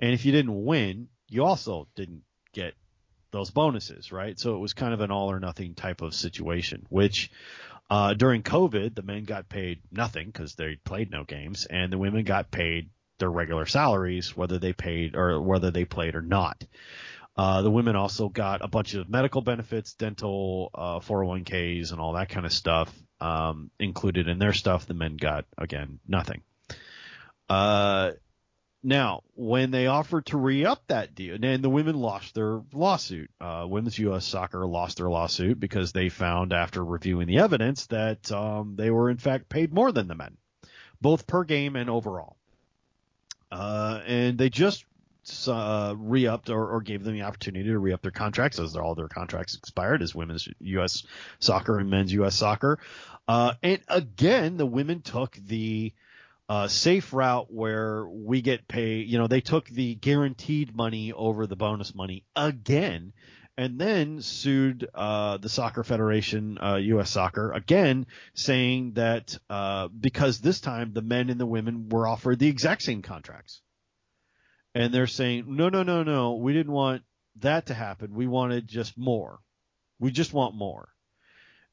[0.00, 2.22] and if you didn't win, you also didn't
[2.52, 2.74] get
[3.36, 4.38] those bonuses, right?
[4.40, 7.30] So it was kind of an all or nothing type of situation, which
[7.90, 11.98] uh, during COVID, the men got paid nothing because they played no games, and the
[11.98, 16.64] women got paid their regular salaries, whether they paid or whether they played or not.
[17.36, 22.14] Uh, the women also got a bunch of medical benefits, dental, uh, 401ks, and all
[22.14, 24.86] that kind of stuff um, included in their stuff.
[24.86, 26.40] The men got again nothing.
[27.48, 28.12] Uh,
[28.86, 33.28] now, when they offered to re-up that deal, and the women lost their lawsuit.
[33.40, 34.24] Uh, Women's U.S.
[34.24, 39.10] Soccer lost their lawsuit because they found after reviewing the evidence that um, they were
[39.10, 40.36] in fact paid more than the men,
[41.00, 42.36] both per game and overall.
[43.50, 44.84] Uh, and they just
[45.48, 49.08] uh, re-upped or, or, gave them the opportunity to re-up their contracts as all their
[49.08, 51.04] contracts expired as women's U.S.
[51.40, 52.36] soccer and men's U.S.
[52.36, 52.78] soccer.
[53.26, 55.92] Uh, and again, the women took the
[56.48, 59.08] uh, safe route where we get paid.
[59.08, 63.12] You know, they took the guaranteed money over the bonus money again,
[63.58, 67.10] and then sued uh, the Soccer Federation, uh, U.S.
[67.10, 72.38] Soccer, again, saying that uh, because this time the men and the women were offered
[72.38, 73.62] the exact same contracts,
[74.74, 77.02] and they're saying, no, no, no, no, we didn't want
[77.40, 78.14] that to happen.
[78.14, 79.40] We wanted just more.
[79.98, 80.88] We just want more.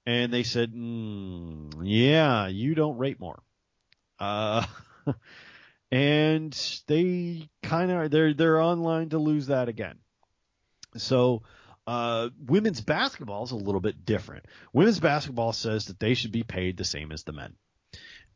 [0.06, 3.42] And they said, mm, yeah, you don't rate more.
[4.20, 4.66] Uh,
[5.92, 10.00] and they kind of they're they're online to lose that again.
[10.98, 11.44] So
[11.86, 14.46] uh, women's basketball is a little bit different.
[14.72, 17.56] Women's basketball says that they should be paid the same as the men,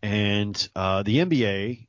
[0.02, 1.88] and uh, the NBA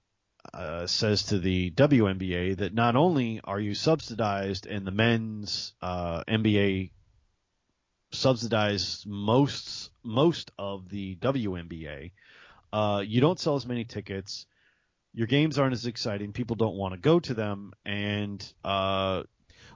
[0.55, 6.24] uh, says to the WNBA that not only are you subsidized and the men's uh,
[6.24, 6.90] NBA
[8.12, 12.12] subsidize most most of the WNBA,
[12.72, 14.46] uh, you don't sell as many tickets.
[15.14, 16.33] Your games aren't as exciting.
[16.33, 19.22] People don't want to go to them, and uh,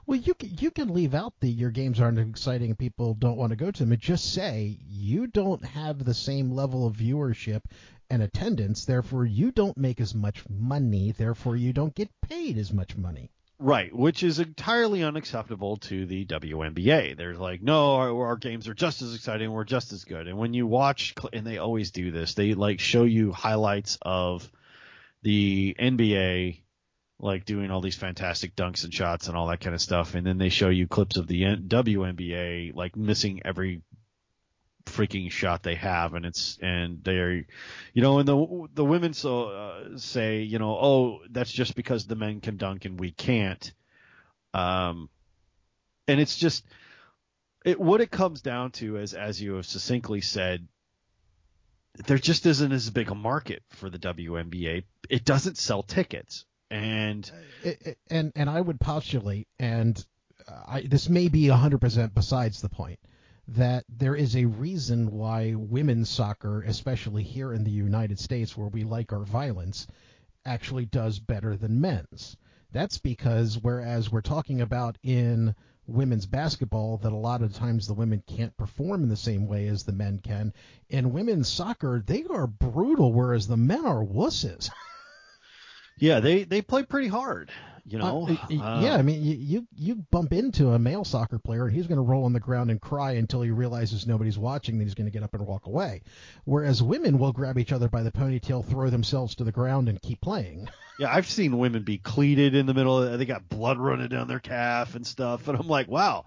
[0.05, 3.51] well, you you can leave out the your games aren't exciting and people don't want
[3.51, 7.61] to go to them, and just say you don't have the same level of viewership
[8.09, 8.85] and attendance.
[8.85, 11.11] Therefore, you don't make as much money.
[11.11, 13.31] Therefore, you don't get paid as much money.
[13.65, 17.15] Right, which is entirely unacceptable to the WNBA.
[17.15, 20.27] They're like, no, our, our, games are just as exciting, we're just as good.
[20.27, 24.51] And when you watch, and they always do this, they like show you highlights of
[25.21, 26.63] the NBA,
[27.19, 30.27] like doing all these fantastic dunks and shots and all that kind of stuff, and
[30.27, 33.81] then they show you clips of the WNBA like missing every
[34.85, 37.45] freaking shot they have, and it's and they're,
[37.93, 42.05] you know, and the the women so uh, say, you know, oh, that's just because
[42.05, 43.73] the men can dunk and we can't,
[44.53, 45.09] um,
[46.07, 46.65] and it's just
[47.65, 50.67] it what it comes down to is, as you have succinctly said,
[52.05, 54.83] there just isn't as big a market for the WNBA.
[55.09, 57.29] It doesn't sell tickets, and
[58.09, 60.03] and and I would postulate, and
[60.47, 62.99] I, this may be 100% besides the point
[63.47, 68.67] that there is a reason why women's soccer, especially here in the United States where
[68.67, 69.87] we like our violence,
[70.45, 72.37] actually does better than men's.
[72.71, 77.93] That's because whereas we're talking about in women's basketball that a lot of times the
[77.93, 80.53] women can't perform in the same way as the men can,
[80.89, 84.69] in women's soccer they are brutal whereas the men are wusses.
[85.99, 87.51] yeah, they they play pretty hard.
[87.85, 88.95] You uh, know, uh, yeah.
[88.95, 92.03] I mean, you, you you bump into a male soccer player, and he's going to
[92.03, 94.77] roll on the ground and cry until he realizes nobody's watching.
[94.77, 96.01] Then he's going to get up and walk away.
[96.45, 100.01] Whereas women will grab each other by the ponytail, throw themselves to the ground, and
[100.01, 100.69] keep playing.
[100.99, 103.01] Yeah, I've seen women be cleated in the middle.
[103.01, 106.25] Of, they got blood running down their calf and stuff, and I'm like, wow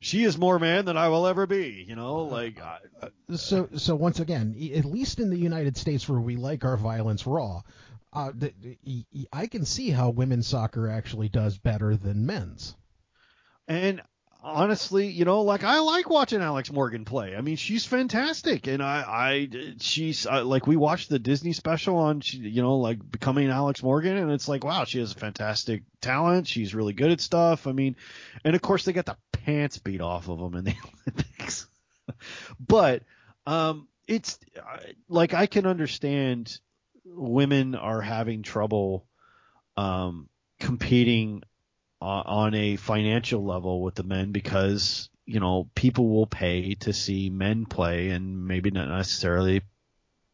[0.00, 1.84] she is more man than I will ever be.
[1.86, 2.60] You know, uh, like.
[2.60, 6.64] I, uh, so so once again, at least in the United States where we like
[6.64, 7.62] our violence raw,
[8.16, 8.52] uh, the,
[8.82, 12.74] the, I can see how women's soccer actually does better than men's.
[13.68, 14.00] And
[14.42, 17.36] honestly, you know, like I like watching Alex Morgan play.
[17.36, 19.48] I mean, she's fantastic, and I, I,
[19.80, 24.16] she's uh, like we watched the Disney special on, you know, like becoming Alex Morgan,
[24.16, 26.46] and it's like, wow, she has a fantastic talent.
[26.46, 27.66] She's really good at stuff.
[27.66, 27.96] I mean,
[28.46, 30.74] and of course they got the pants beat off of them in the
[31.06, 31.66] Olympics,
[32.58, 33.02] but
[33.46, 34.78] um, it's uh,
[35.10, 36.58] like I can understand
[37.06, 39.06] women are having trouble
[39.76, 40.28] um,
[40.60, 41.42] competing
[42.00, 46.92] on, on a financial level with the men because you know people will pay to
[46.92, 49.62] see men play and maybe not necessarily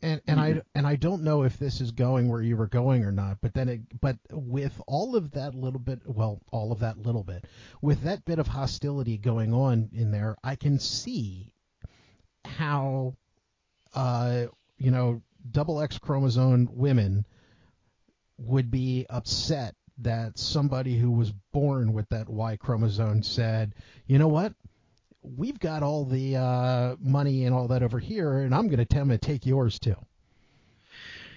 [0.02, 3.04] and and I and I don't know if this is going where you were going
[3.04, 6.80] or not, but then it but with all of that little bit, well, all of
[6.80, 7.44] that little bit,
[7.80, 11.52] with that bit of hostility going on in there, I can see
[12.44, 13.14] how
[13.94, 14.46] uh,
[14.78, 17.24] you know, double X chromosome women
[18.38, 23.74] would be upset that somebody who was born with that Y chromosome said,
[24.07, 24.55] you know what?
[25.22, 28.84] We've got all the uh, money and all that over here, and I'm going to
[28.84, 29.97] tell them to take yours too.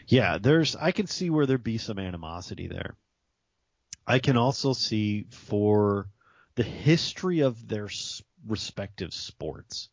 [0.07, 0.75] Yeah, there's.
[0.75, 2.95] I can see where there'd be some animosity there.
[4.07, 6.07] I can also see for
[6.55, 7.89] the history of their
[8.47, 9.89] respective sports.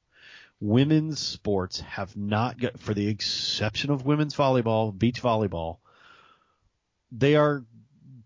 [0.63, 5.79] Women's sports have not got, for the exception of women's volleyball, beach volleyball,
[7.11, 7.65] they are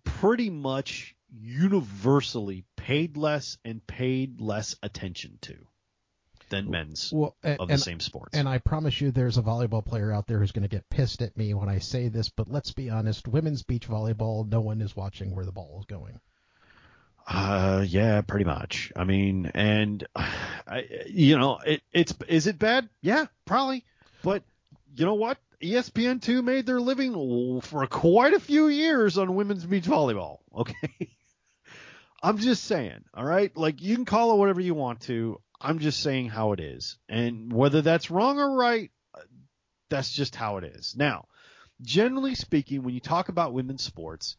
[0.05, 5.55] pretty much universally paid less and paid less attention to
[6.51, 8.37] than men's well, and, of the same sports.
[8.37, 11.23] And I promise you, there's a volleyball player out there who's going to get pissed
[11.23, 14.83] at me when I say this, but let's be honest: women's beach volleyball, no one
[14.83, 16.21] is watching where the ball is going.
[17.27, 18.93] Uh, yeah, pretty much.
[18.95, 22.89] I mean, and I, you know, it, it's is it bad?
[23.01, 23.85] Yeah, probably.
[24.23, 24.43] But
[24.95, 25.39] you know what?
[25.63, 30.39] ESPN two made their living for quite a few years on women's beach volleyball.
[30.57, 31.11] Okay.
[32.23, 33.55] I'm just saying, all right?
[33.55, 35.39] Like you can call it whatever you want to.
[35.61, 36.97] I'm just saying how it is.
[37.11, 38.91] And whether that's wrong or right,
[39.91, 40.95] that's just how it is.
[40.97, 41.27] Now,
[41.83, 44.37] generally speaking, when you talk about women's sports,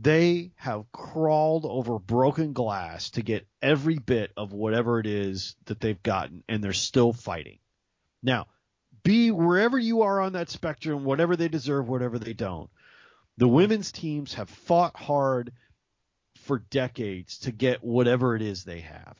[0.00, 5.80] they have crawled over broken glass to get every bit of whatever it is that
[5.80, 7.58] they've gotten, and they're still fighting.
[8.22, 8.46] Now,
[9.02, 12.70] be wherever you are on that spectrum, whatever they deserve, whatever they don't.
[13.38, 15.52] The women's teams have fought hard
[16.36, 19.16] for decades to get whatever it is they have.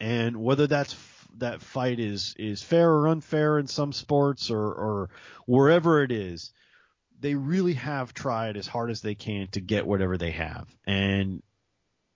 [0.00, 0.96] And whether that's
[1.38, 5.10] that fight is is fair or unfair in some sports or or
[5.46, 6.52] wherever it is,
[7.20, 10.66] they really have tried as hard as they can to get whatever they have.
[10.86, 11.42] And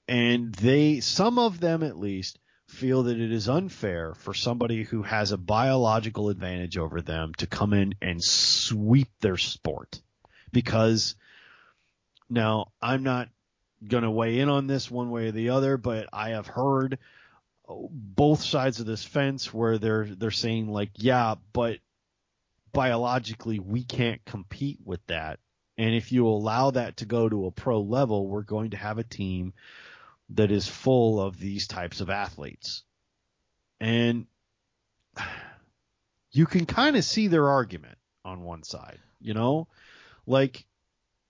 [0.06, 5.02] and they some of them at least feel that it is unfair for somebody who
[5.02, 10.00] has a biological advantage over them to come in and sweep their sport.
[10.52, 11.16] Because
[12.28, 13.28] now I'm not
[13.86, 16.98] going to weigh in on this one way or the other, but I have heard
[17.68, 21.78] both sides of this fence where they're they're saying like, yeah, but
[22.78, 25.40] biologically we can't compete with that.
[25.76, 28.98] And if you allow that to go to a pro level, we're going to have
[28.98, 29.52] a team
[30.30, 32.84] that is full of these types of athletes.
[33.80, 34.26] And
[36.30, 39.66] you can kind of see their argument on one side, you know?
[40.24, 40.64] Like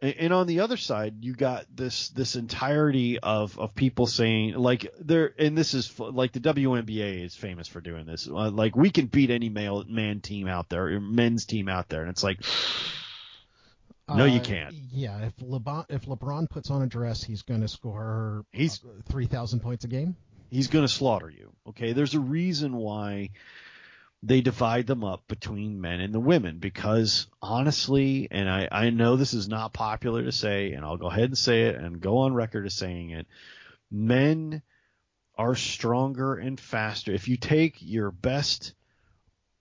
[0.00, 4.86] and on the other side you got this this entirety of of people saying like
[5.00, 8.90] there and this is like the WNBA is famous for doing this uh, like we
[8.90, 12.22] can beat any male man team out there or men's team out there and it's
[12.22, 12.40] like
[14.14, 14.74] no, you uh, can't.
[14.90, 18.88] yeah, if LeBron if LeBron puts on a dress, he's going to score he's uh,
[19.04, 20.16] three thousand points a game.
[20.50, 21.52] He's going to slaughter you.
[21.68, 23.30] Okay, there's a reason why
[24.22, 29.16] they divide them up between men and the women because honestly, and I, I know
[29.16, 32.18] this is not popular to say, and I'll go ahead and say it and go
[32.18, 33.26] on record as saying it.
[33.90, 34.62] Men
[35.36, 37.12] are stronger and faster.
[37.12, 38.74] If you take your best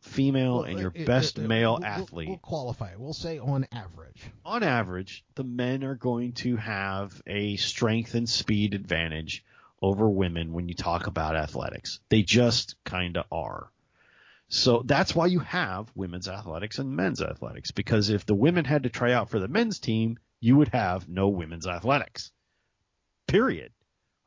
[0.02, 2.30] female well, and your it, best it, male we'll, athlete.
[2.30, 4.24] We'll qualify We'll say on average.
[4.44, 9.44] On average, the men are going to have a strength and speed advantage
[9.82, 12.00] over women when you talk about athletics.
[12.10, 13.70] They just kind of are.
[14.50, 18.84] So that's why you have women's athletics and men's athletics, because if the women had
[18.84, 22.32] to try out for the men's team, you would have no women's athletics.
[23.28, 23.72] Period.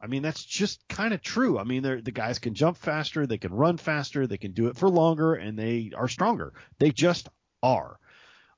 [0.00, 1.58] I mean, that's just kind of true.
[1.58, 4.76] I mean, the guys can jump faster, they can run faster, they can do it
[4.76, 6.52] for longer, and they are stronger.
[6.78, 7.28] They just
[7.62, 7.98] are.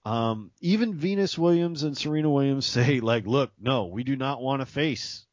[0.05, 4.63] Um, even Venus Williams and Serena Williams say, like, look, no, we do not want
[4.63, 5.27] to face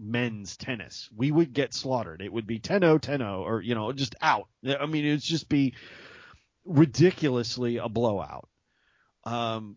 [0.00, 1.08] men's tennis.
[1.14, 2.22] We would get slaughtered.
[2.22, 4.48] It would be 10-0, 10-0, or you know, just out.
[4.66, 5.74] I mean, it'd just be
[6.64, 8.48] ridiculously a blowout.
[9.24, 9.76] Um,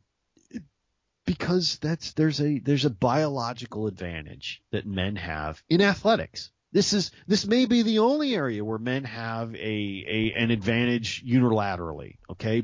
[1.25, 6.51] because that's there's a there's a biological advantage that men have in athletics.
[6.71, 11.23] This is this may be the only area where men have a, a an advantage
[11.25, 12.17] unilaterally.
[12.29, 12.63] Okay,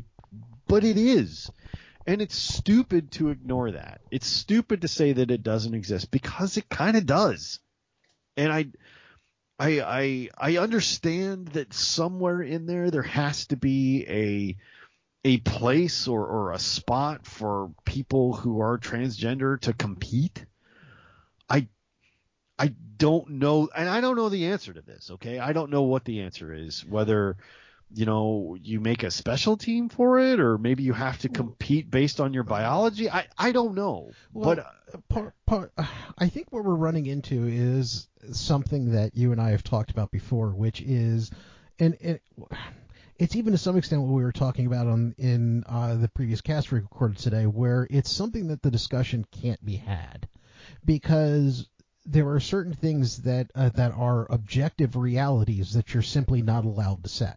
[0.68, 1.50] but it is.
[2.08, 4.02] And it's stupid to ignore that.
[4.10, 7.60] It's stupid to say that it doesn't exist because it kind of does.
[8.38, 8.68] And I,
[9.60, 14.58] I, I, I understand that somewhere in there there has to be a
[15.26, 20.46] a place or, or a spot for people who are transgender to compete.
[21.50, 21.68] I
[22.58, 25.40] I don't know and I don't know the answer to this, okay?
[25.40, 27.36] I don't know what the answer is, whether
[27.92, 31.90] you know, you make a special team for it, or maybe you have to compete
[31.90, 33.10] based on your biology.
[33.10, 34.12] I, I don't know.
[34.32, 35.74] Well, but uh, part, part,
[36.18, 40.12] I think what we're running into is something that you and I have talked about
[40.12, 41.32] before, which is,
[41.80, 42.20] and, and
[43.18, 46.42] it's even to some extent what we were talking about on in uh, the previous
[46.42, 50.28] cast we recorded today, where it's something that the discussion can't be had
[50.86, 51.68] because
[52.06, 57.04] there are certain things that uh, that are objective realities that you're simply not allowed
[57.04, 57.34] to say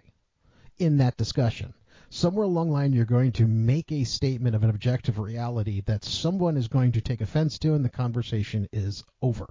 [0.79, 1.75] in that discussion.
[2.11, 6.05] Somewhere along the line, you're going to make a statement of an objective reality that
[6.05, 9.49] someone is going to take offense to, and the conversation is over.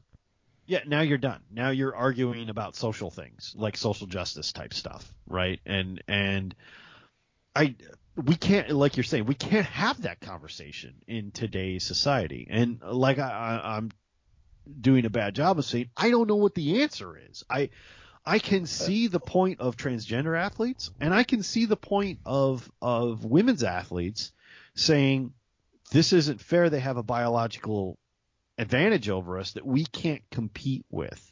[0.67, 1.41] Yeah, now you're done.
[1.51, 5.59] Now you're arguing about social things, like social justice type stuff, right?
[5.65, 6.55] And and
[7.55, 7.75] I
[8.15, 12.47] we can't like you're saying, we can't have that conversation in today's society.
[12.49, 13.91] And like I, I'm
[14.79, 17.43] doing a bad job of saying, I don't know what the answer is.
[17.49, 17.69] I
[18.25, 22.19] I can uh, see the point of transgender athletes, and I can see the point
[22.25, 24.31] of of women's athletes
[24.75, 25.33] saying
[25.91, 26.69] this isn't fair.
[26.69, 27.97] They have a biological
[28.57, 31.31] advantage over us that we can't compete with.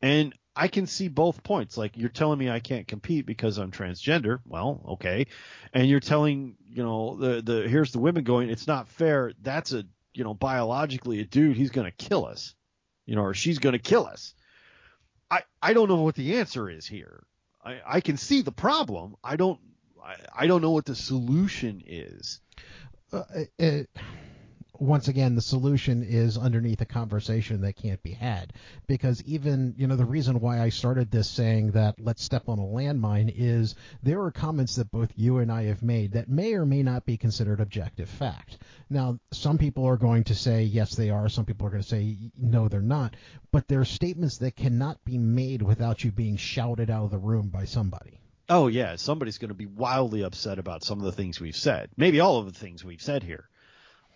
[0.00, 1.76] And I can see both points.
[1.76, 4.38] Like you're telling me I can't compete because I'm transgender.
[4.46, 5.26] Well, okay.
[5.72, 9.32] And you're telling, you know, the the here's the women going, it's not fair.
[9.40, 12.54] That's a, you know, biologically a dude, he's going to kill us.
[13.06, 14.34] You know, or she's going to kill us.
[15.32, 17.24] I I don't know what the answer is here.
[17.64, 19.16] I I can see the problem.
[19.24, 19.58] I don't
[20.04, 22.40] I, I don't know what the solution is.
[23.12, 23.24] Uh,
[23.58, 23.88] it,
[24.82, 28.52] once again, the solution is underneath a conversation that can't be had.
[28.88, 32.58] Because even, you know, the reason why I started this saying that let's step on
[32.58, 36.54] a landmine is there are comments that both you and I have made that may
[36.54, 38.58] or may not be considered objective fact.
[38.90, 41.28] Now, some people are going to say yes, they are.
[41.28, 43.14] Some people are going to say no, they're not.
[43.52, 47.18] But there are statements that cannot be made without you being shouted out of the
[47.18, 48.18] room by somebody.
[48.48, 51.88] Oh yeah, somebody's going to be wildly upset about some of the things we've said.
[51.96, 53.48] Maybe all of the things we've said here.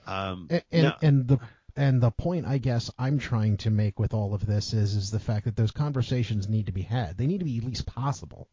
[0.06, 1.40] Um, and, and, and the
[1.76, 5.10] and the point I guess I'm trying to make with all of this is is
[5.10, 7.18] the fact that those conversations need to be had.
[7.18, 8.48] They need to be at least possible.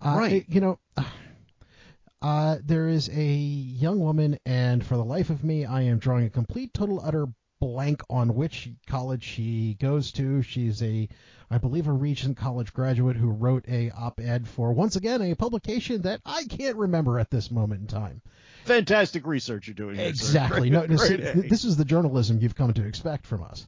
[0.00, 0.44] Uh, right.
[0.48, 0.78] you know,
[2.22, 6.26] uh, there is a young woman, and for the life of me, I am drawing
[6.26, 7.26] a complete, total, utter
[7.60, 10.42] blank on which college she goes to.
[10.42, 11.08] She's a,
[11.50, 16.02] I believe, a Regent College graduate who wrote a op-ed for once again a publication
[16.02, 18.22] that I can't remember at this moment in time.
[18.64, 19.98] Fantastic research you're doing.
[19.98, 20.70] Exactly.
[20.70, 23.66] no, this, this is the journalism you've come to expect from us.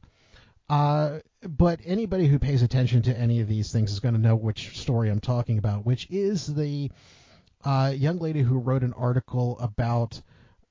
[0.69, 4.35] Uh, but anybody who pays attention to any of these things is going to know
[4.35, 6.91] which story I'm talking about, which is the
[7.63, 10.21] uh, young lady who wrote an article about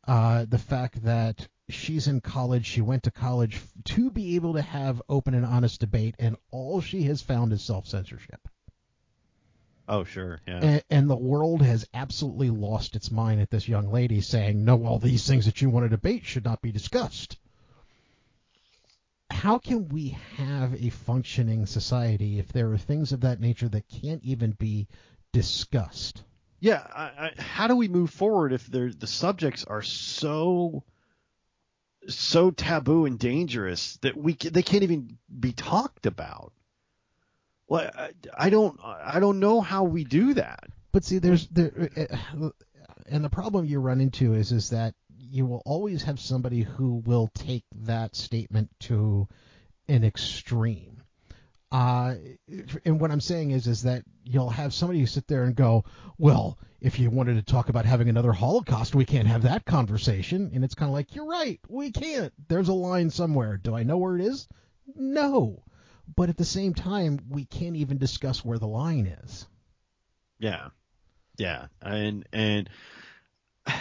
[0.06, 2.66] uh, the fact that she's in college.
[2.66, 6.80] She went to college to be able to have open and honest debate, and all
[6.80, 8.48] she has found is self censorship.
[9.88, 10.58] Oh, sure, yeah.
[10.60, 14.84] And, and, the world has absolutely lost its mind at this young lady saying, no,
[14.84, 17.38] all these things that you want to debate should not be discussed.
[19.30, 23.88] How can we have a functioning society if there are things of that nature that
[23.88, 24.88] can't even be
[25.32, 26.22] discussed?
[26.58, 30.84] Yeah, I, I, how do we move forward if the subjects are so
[32.08, 36.52] so taboo and dangerous that we they can't even be talked about?
[37.68, 37.90] Well,
[38.36, 40.64] I, don't I don't know how we do that.
[40.92, 42.50] But see, there's there, uh,
[43.08, 47.02] and the problem you run into is is that you will always have somebody who
[47.04, 49.28] will take that statement to
[49.88, 51.02] an extreme.
[51.72, 52.14] Uh,
[52.84, 55.84] and what I'm saying is, is that you'll have somebody who sit there and go,
[56.16, 60.52] well, if you wanted to talk about having another Holocaust, we can't have that conversation.
[60.54, 62.32] And it's kind of like, you're right, we can't.
[62.48, 63.56] There's a line somewhere.
[63.56, 64.46] Do I know where it is?
[64.94, 65.64] No
[66.14, 69.46] but at the same time, we can't even discuss where the line is.
[70.38, 70.68] Yeah,
[71.36, 72.68] yeah, and and
[73.66, 73.74] I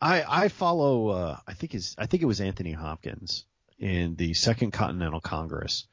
[0.00, 1.08] I follow.
[1.08, 3.44] Uh, I think is I think it was Anthony Hopkins
[3.78, 5.86] in the Second Continental Congress.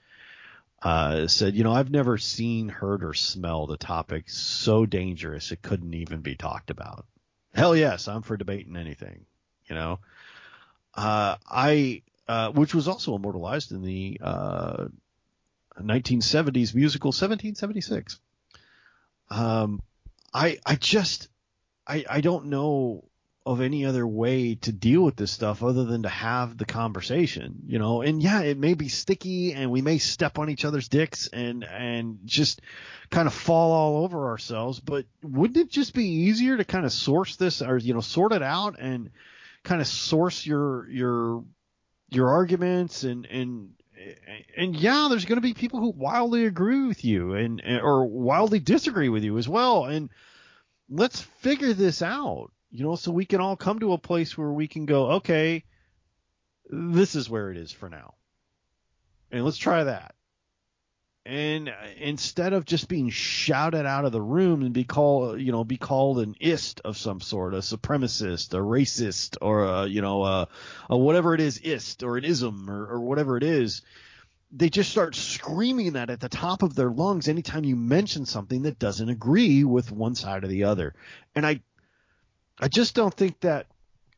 [0.82, 5.62] Uh, said, you know, I've never seen, heard, or smelled a topic so dangerous it
[5.62, 7.06] couldn't even be talked about.
[7.54, 9.26] Hell yes, I'm for debating anything.
[9.70, 10.00] You know,
[10.94, 14.88] uh, I uh, which was also immortalized in the uh,
[15.82, 18.20] 1970s musical 1776.
[19.30, 19.82] Um,
[20.34, 21.30] I I just
[21.88, 23.06] I I don't know
[23.46, 27.64] of any other way to deal with this stuff other than to have the conversation,
[27.66, 28.02] you know.
[28.02, 31.64] And yeah, it may be sticky and we may step on each other's dicks and
[31.64, 32.62] and just
[33.10, 36.94] kind of fall all over ourselves, but wouldn't it just be easier to kind of
[36.94, 39.10] source this or you know, sort it out and
[39.64, 41.44] kind of source your your
[42.10, 43.72] your arguments and and
[44.58, 48.60] and yeah, there's going to be people who wildly agree with you and or wildly
[48.60, 49.86] disagree with you as well.
[49.86, 50.10] And
[50.90, 54.52] let's figure this out, you know, so we can all come to a place where
[54.52, 55.64] we can go, okay,
[56.70, 58.16] this is where it is for now,
[59.32, 60.16] and let's try that.
[61.26, 65.52] And uh, instead of just being shouted out of the room and be called, you
[65.52, 70.02] know, be called an ist of some sort, a supremacist, a racist, or a, you
[70.02, 70.48] know, a,
[70.90, 73.84] a whatever it is, ist or an ism or, or whatever it is,
[74.52, 78.64] they just start screaming that at the top of their lungs anytime you mention something
[78.64, 80.94] that doesn't agree with one side or the other.
[81.36, 81.62] And I,
[82.60, 83.68] I just don't think that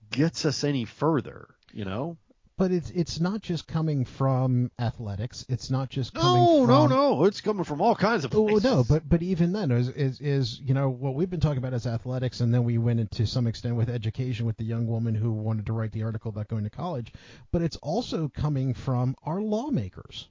[0.10, 2.18] gets us any further, you know?
[2.58, 5.46] But it's it's not just coming from athletics.
[5.50, 7.26] It's not just coming No, from no, no.
[7.26, 8.64] It's coming from all kinds of Oh places.
[8.64, 11.74] no, but but even then is, is is you know what we've been talking about
[11.74, 15.16] is athletics, and then we went into some extent with education with the young woman
[15.16, 17.12] who wanted to write the article about going to college,
[17.52, 20.30] but it's also coming from our lawmakers.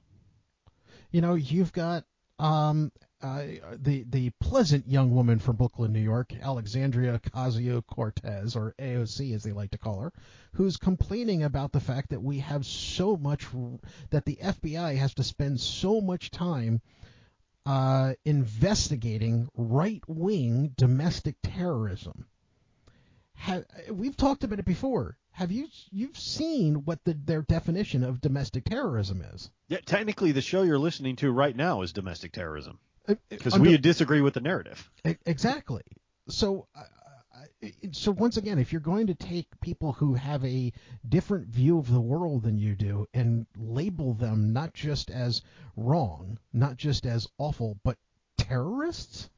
[1.11, 2.05] You know, you've got
[2.39, 2.91] um
[3.25, 9.33] uh, the the pleasant young woman from Brooklyn, New York, Alexandria Ocasio Cortez, or AOC
[9.33, 10.13] as they like to call her,
[10.53, 13.47] who's complaining about the fact that we have so much
[14.11, 16.81] that the FBI has to spend so much time
[17.65, 22.27] uh, investigating right wing domestic terrorism.
[23.33, 25.17] Have, we've talked about it before.
[25.31, 29.49] Have you you've seen what the, their definition of domestic terrorism is?
[29.67, 32.77] Yeah, technically, the show you're listening to right now is domestic terrorism
[33.29, 34.89] because we disagree with the narrative.
[35.25, 35.81] Exactly.
[36.29, 36.83] So, uh,
[37.91, 40.71] so once again, if you're going to take people who have a
[41.07, 45.41] different view of the world than you do and label them not just as
[45.75, 47.97] wrong, not just as awful, but
[48.37, 49.29] terrorists,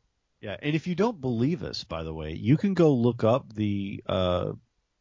[0.42, 3.54] Yeah, and if you don't believe us, by the way, you can go look up
[3.54, 4.52] the uh,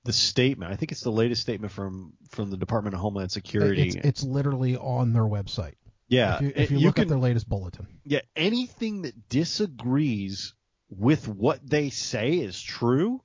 [0.05, 0.73] the statement.
[0.73, 3.89] I think it's the latest statement from from the Department of Homeland Security.
[3.89, 5.75] it's, it's literally on their website.
[6.09, 7.87] Yeah, if you, if you look can, at their latest bulletin.
[8.05, 10.55] yeah, anything that disagrees
[10.89, 13.21] with what they say is true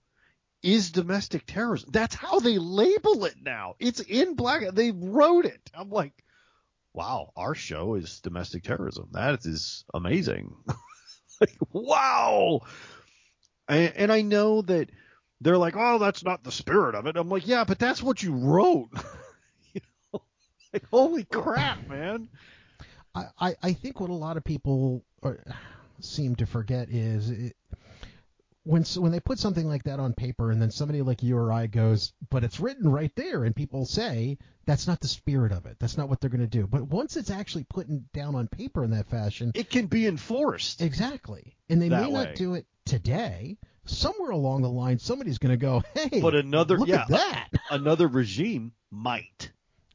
[0.64, 1.90] is domestic terrorism.
[1.92, 3.76] That's how they label it now.
[3.80, 4.64] It's in black.
[4.74, 5.62] They wrote it.
[5.74, 6.14] I'm like,
[6.94, 9.10] wow, our show is domestic terrorism.
[9.12, 10.56] That is amazing.
[11.42, 12.62] like, wow.
[13.68, 14.90] And, and I know that
[15.40, 17.18] they're like, oh, that's not the spirit of it.
[17.18, 18.90] I'm like, yeah, but that's what you wrote.
[19.74, 19.82] you
[20.14, 20.22] know?
[20.74, 22.30] Like, holy crap, man.
[23.14, 25.44] I, I, I think what a lot of people are,
[26.00, 27.56] seem to forget is it,
[28.64, 31.52] when when they put something like that on paper and then somebody like you or
[31.52, 34.38] I goes, but it's written right there, and people say
[34.68, 35.78] that's not the spirit of it.
[35.80, 36.68] That's not what they're going to do.
[36.68, 40.06] But once it's actually put in, down on paper in that fashion, It can be
[40.06, 40.82] enforced.
[40.82, 42.12] exactly, and they may way.
[42.12, 43.58] not do it today.
[43.86, 47.50] Somewhere along the line, somebody's going to go, hey, But another- look yeah, at that.
[47.72, 49.52] Another regime might.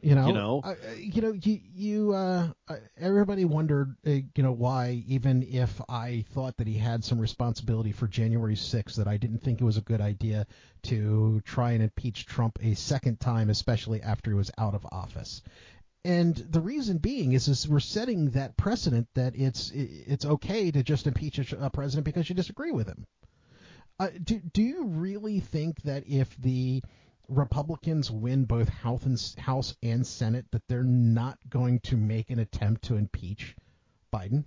[0.07, 0.77] You know, You know?
[0.99, 2.49] you know, you, you, uh,
[2.97, 7.91] everybody wondered, uh, you know, why even if I thought that he had some responsibility
[7.91, 10.47] for January 6th, that I didn't think it was a good idea
[10.85, 15.43] to try and impeach Trump a second time, especially after he was out of office.
[16.05, 20.85] And the reason being is, is we're setting that precedent that it's it's okay to
[20.85, 23.05] just impeach a, a president because you disagree with him.
[23.99, 26.81] Uh, do do you really think that if the
[27.29, 32.39] Republicans win both House and, House and Senate, that they're not going to make an
[32.39, 33.55] attempt to impeach
[34.13, 34.45] Biden?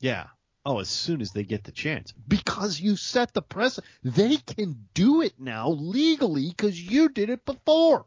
[0.00, 0.26] Yeah.
[0.64, 2.12] Oh, as soon as they get the chance.
[2.26, 3.86] Because you set the precedent.
[4.02, 8.04] They can do it now legally because you did it before.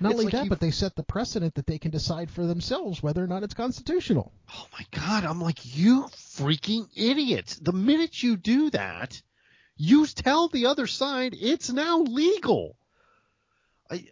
[0.00, 2.30] Not It's only like that, you- but they set the precedent that they can decide
[2.30, 4.32] for themselves whether or not it's constitutional.
[4.52, 5.24] Oh my God.
[5.24, 6.04] I'm like, you
[6.36, 7.56] freaking idiots.
[7.56, 9.20] The minute you do that,
[9.76, 12.76] you tell the other side it's now legal.
[13.90, 14.04] I,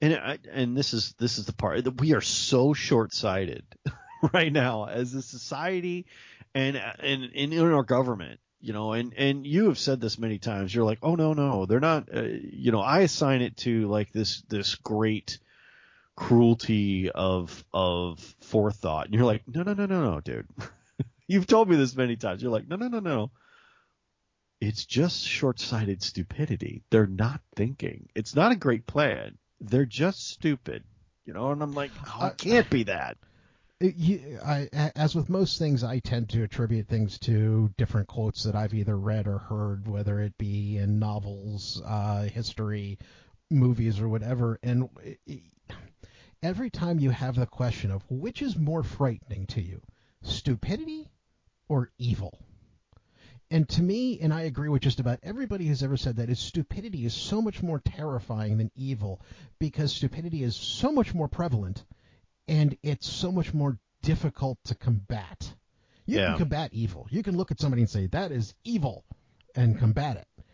[0.00, 3.64] and I, and this is this is the part that we are so short-sighted
[4.32, 6.06] right now as a society
[6.54, 10.38] and and, and in our government you know and and you have said this many
[10.38, 10.74] times.
[10.74, 14.12] You're like oh no no they're not uh, you know i assign it to like
[14.12, 15.38] this this great
[16.16, 19.06] cruelty of of forethought.
[19.06, 20.48] And you're like no no no no no dude.
[21.28, 22.42] You've told me this many times.
[22.42, 23.30] You're like no no no no
[24.60, 30.82] it's just short-sighted stupidity they're not thinking it's not a great plan they're just stupid
[31.24, 31.90] you know and i'm like
[32.20, 33.16] oh, it can't be that
[33.80, 38.44] It- you, I, as with most things, I tend to attribute things to different quotes
[38.44, 42.98] that I've either read or heard, whether it be in novels, uh, history,
[43.50, 44.58] movies, or whatever.
[44.62, 44.88] And
[46.42, 49.82] every time you have the question of which is more frightening to you,
[50.22, 51.10] stupidity
[51.68, 52.45] or evil?
[53.50, 56.40] And to me, and I agree with just about everybody who's ever said that, is
[56.40, 59.20] stupidity is so much more terrifying than evil
[59.60, 61.84] because stupidity is so much more prevalent
[62.48, 65.52] and it's so much more difficult to combat.
[66.06, 66.28] You Yeah.
[66.30, 67.06] can combat evil.
[67.10, 69.04] You can look at somebody and say that is evil
[69.54, 70.44] and combat it.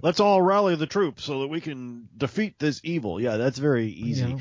[0.00, 3.86] let's all rally the troops so that we can defeat this evil yeah that's very
[3.88, 4.40] you easy know?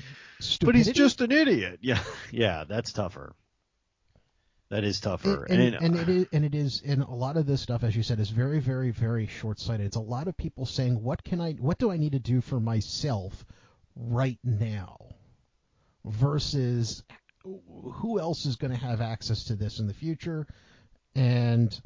[0.61, 1.99] but he's just an idiot yeah
[2.31, 3.33] yeah that's tougher
[4.69, 5.45] That is tougher.
[5.45, 7.83] and, and, and, and it is and it is and a lot of this stuff
[7.83, 9.85] as you said is very very very short-sighted.
[9.85, 12.41] It's a lot of people saying what can i what do i need to do
[12.41, 13.45] for myself
[13.95, 14.97] right now?
[16.03, 17.03] Versus
[17.43, 20.45] who else is going to have access to this in the future?
[21.15, 21.79] And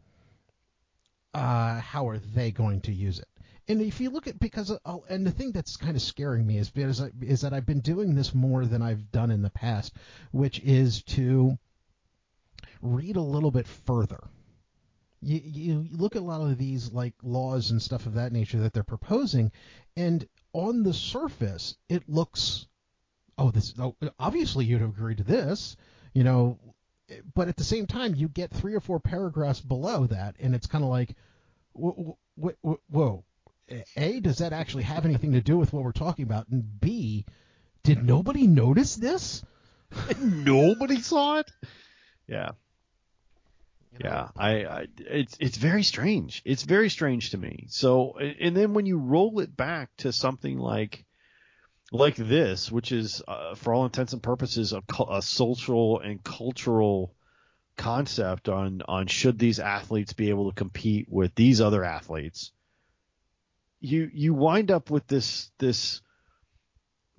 [1.34, 3.27] uh, how are they going to use it?
[3.67, 6.57] And if you look at because uh, and the thing that's kind of scaring me
[6.57, 9.51] is because I, is that I've been doing this more than I've done in the
[9.51, 9.93] past
[10.32, 11.57] which is to
[12.82, 14.19] read a little bit further.
[15.21, 18.59] You, you look at a lot of these like laws and stuff of that nature
[18.59, 19.51] that they're proposing,
[19.95, 22.65] and on the surface it looks,
[23.38, 25.77] oh, this oh, obviously you'd agree to this,
[26.13, 26.57] you know,
[27.36, 30.67] but at the same time you get three or four paragraphs below that, and it's
[30.67, 31.15] kind of like,
[31.73, 33.23] whoa, whoa, whoa,
[33.95, 37.25] a, does that actually have anything to do with what we're talking about, and B,
[37.84, 39.43] did nobody notice this?
[40.19, 41.51] nobody saw it.
[42.27, 42.51] Yeah.
[43.93, 43.99] Know?
[44.09, 46.41] Yeah, I, I, it's it's very strange.
[46.45, 47.65] It's very strange to me.
[47.69, 51.05] So, and then when you roll it back to something like
[51.91, 57.13] like this, which is uh, for all intents and purposes a, a social and cultural
[57.77, 62.51] concept on on should these athletes be able to compete with these other athletes,
[63.79, 66.01] you you wind up with this this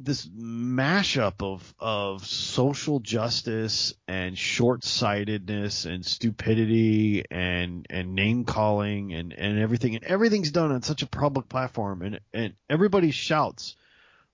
[0.05, 9.33] this mashup of of social justice and short-sightedness and stupidity and and name calling and
[9.33, 13.77] and everything and everything's done on such a public platform and and everybody shouts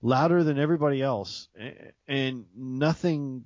[0.01, 1.49] louder than everybody else
[2.07, 3.45] and nothing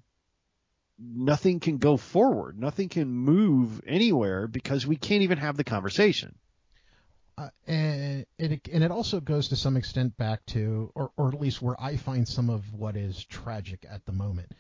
[0.99, 2.57] nothing can go forward.
[2.57, 6.35] Nothing can move anywhere because we can't even have the conversation
[7.37, 11.39] uh, and it and it also goes to some extent back to, or or at
[11.39, 14.51] least where I find some of what is tragic at the moment.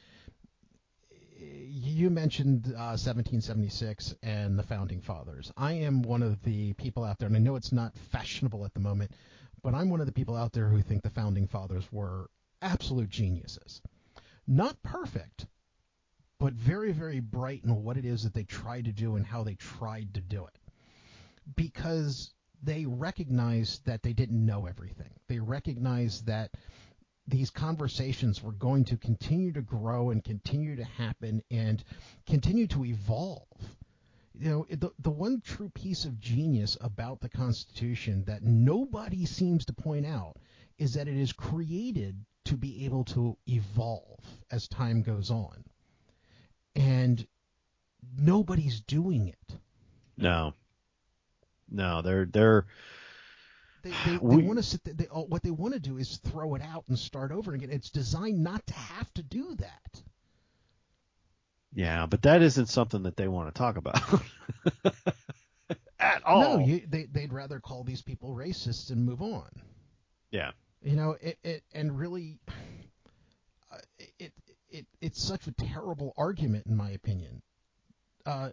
[1.39, 5.51] You mentioned uh, 1776 and the founding fathers.
[5.57, 8.73] I am one of the people out there, and I know it's not fashionable at
[8.73, 9.11] the moment,
[9.61, 12.29] but I'm one of the people out there who think the founding fathers were
[12.61, 13.81] absolute geniuses.
[14.47, 15.47] Not perfect,
[16.39, 19.43] but very, very bright in what it is that they tried to do and how
[19.43, 20.57] they tried to do it.
[21.55, 22.33] Because
[22.63, 25.11] they recognized that they didn't know everything.
[25.27, 26.51] They recognized that
[27.27, 31.83] these conversations were going to continue to grow and continue to happen and
[32.25, 33.47] continue to evolve.
[34.39, 39.65] You know, the, the one true piece of genius about the Constitution that nobody seems
[39.65, 40.37] to point out
[40.77, 44.19] is that it is created to be able to evolve
[44.51, 45.63] as time goes on.
[46.75, 47.25] And
[48.17, 49.57] nobody's doing it.
[50.17, 50.55] No.
[51.73, 52.65] No, they're they're
[53.81, 54.81] they, they, they we, want to sit.
[54.85, 57.69] They, what they want to do is throw it out and start over again.
[57.71, 60.01] It's designed not to have to do that.
[61.73, 63.99] Yeah, but that isn't something that they want to talk about
[65.99, 66.59] at all.
[66.59, 69.49] No, you, they they'd rather call these people racists and move on.
[70.31, 70.51] Yeah.
[70.81, 72.39] You know, it, it and really,
[73.71, 73.77] uh,
[74.19, 74.33] it
[74.69, 77.41] it it's such a terrible argument in my opinion.
[78.25, 78.49] Uh,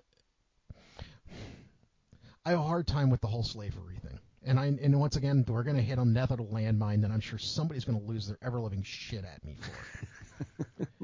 [2.45, 4.18] I have a hard time with the whole slavery thing.
[4.43, 7.84] And I and once again we're going to hit another landmine that I'm sure somebody's
[7.84, 10.86] going to lose their ever living shit at me for.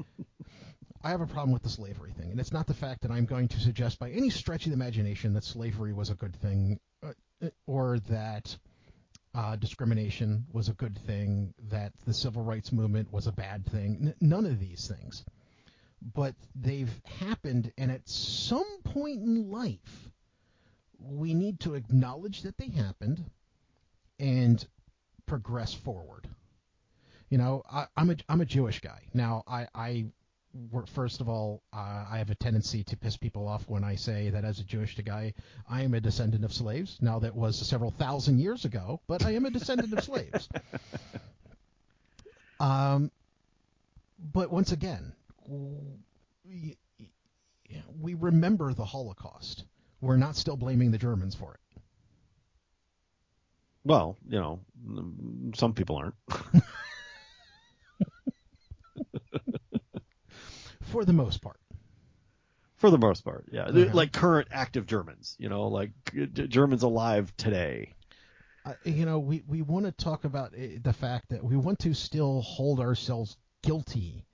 [1.03, 3.25] I have a problem with the slavery thing, and it's not the fact that I'm
[3.25, 6.79] going to suggest by any stretch of the imagination that slavery was a good thing,
[7.03, 7.13] uh,
[7.67, 8.57] or that
[9.35, 13.99] uh, discrimination was a good thing, that the civil rights movement was a bad thing.
[14.01, 15.23] N- none of these things,
[16.01, 20.09] but they've happened, and at some point in life,
[20.99, 23.23] we need to acknowledge that they happened
[24.19, 24.65] and
[25.25, 26.27] progress forward.
[27.29, 29.01] You know, I, am a I'm a Jewish guy.
[29.13, 30.05] Now, I I
[30.87, 34.29] first of all, uh, I have a tendency to piss people off when I say
[34.29, 35.33] that as a Jewish guy,
[35.69, 36.97] I am a descendant of slaves.
[37.01, 40.49] Now that was several thousand years ago, but I am a descendant of slaves.
[42.59, 43.11] Um,
[44.33, 45.13] but once again,
[45.47, 46.77] we,
[47.99, 49.63] we remember the Holocaust
[50.01, 51.59] we're not still blaming the Germans for it.
[53.83, 54.59] Well, you know,
[55.55, 56.15] some people aren't.
[60.81, 61.59] for the most part.
[62.75, 63.67] For the most part, yeah.
[63.67, 63.91] Okay.
[63.91, 65.91] Like current active Germans, you know, like
[66.33, 67.95] Germans alive today.
[68.65, 71.79] Uh, you know, we, we want to talk about eh, the fact that we want
[71.79, 74.25] to still hold ourselves guilty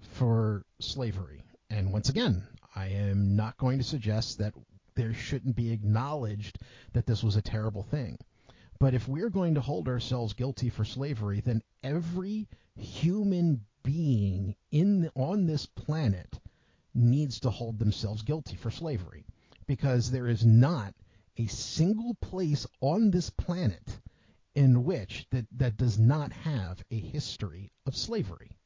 [0.00, 1.44] for slavery.
[1.70, 2.42] And once again,
[2.74, 4.52] I am not going to suggest that
[4.96, 6.58] there shouldn't be acknowledged
[6.92, 8.18] that this was a terrible thing.
[8.78, 15.10] But if we're going to hold ourselves guilty for slavery, then every human being in
[15.14, 16.38] on this planet
[16.92, 19.24] needs to hold themselves guilty for slavery
[19.66, 20.94] because there is not
[21.36, 24.00] a single place on this planet
[24.54, 28.56] in which that, that does not have a history of slavery.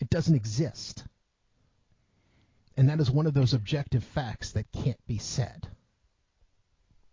[0.00, 1.04] It doesn't exist.
[2.78, 5.66] And that is one of those objective facts that can't be said.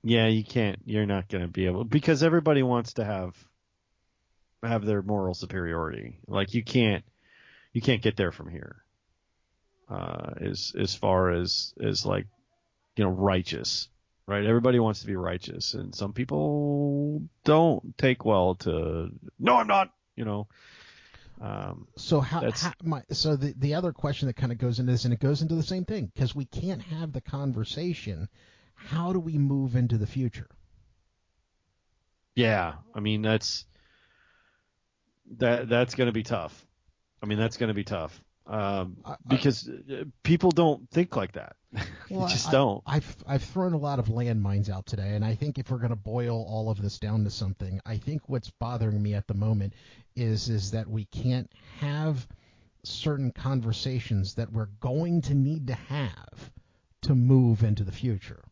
[0.04, 0.78] Yeah, you can't.
[0.86, 3.36] You're not going to be able because everybody wants to have
[4.62, 6.20] have their moral superiority.
[6.28, 7.04] Like you can't
[7.74, 8.84] you can't get there from here.
[9.90, 12.28] Uh, as as far as as like
[12.96, 13.90] you know righteous,
[14.28, 14.46] right?
[14.46, 19.10] Everybody wants to be righteous, and some people don't take well to
[19.40, 19.90] no, I'm not.
[20.16, 20.48] You know.
[21.42, 24.92] Um, so how, how my, so the the other question that kind of goes into
[24.92, 28.30] this and it goes into the same thing because we can't have the conversation.
[28.74, 30.50] How do we move into the future?
[32.36, 33.66] Yeah, I mean that's
[35.38, 36.66] that that's going to be tough.
[37.22, 41.16] I mean that's going to be tough um, I- I- because uh, people don't think
[41.16, 41.56] like that.
[42.10, 42.84] Well, they just I- don't.
[42.86, 45.90] I've I've thrown a lot of landmines out today, and I think if we're going
[45.90, 49.34] to boil all of this down to something, I think what's bothering me at the
[49.34, 49.74] moment
[50.16, 52.28] is is that we can't have
[52.84, 56.52] certain conversations that we're going to need to have
[57.02, 58.44] to move into the future.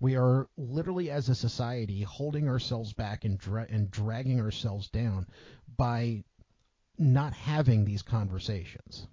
[0.00, 5.26] We are literally, as a society, holding ourselves back and dra- and dragging ourselves down
[5.76, 6.24] by
[6.98, 9.06] not having these conversations.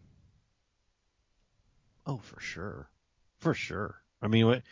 [2.05, 2.89] Oh, for sure,
[3.39, 4.01] for sure.
[4.21, 4.63] I mean, what-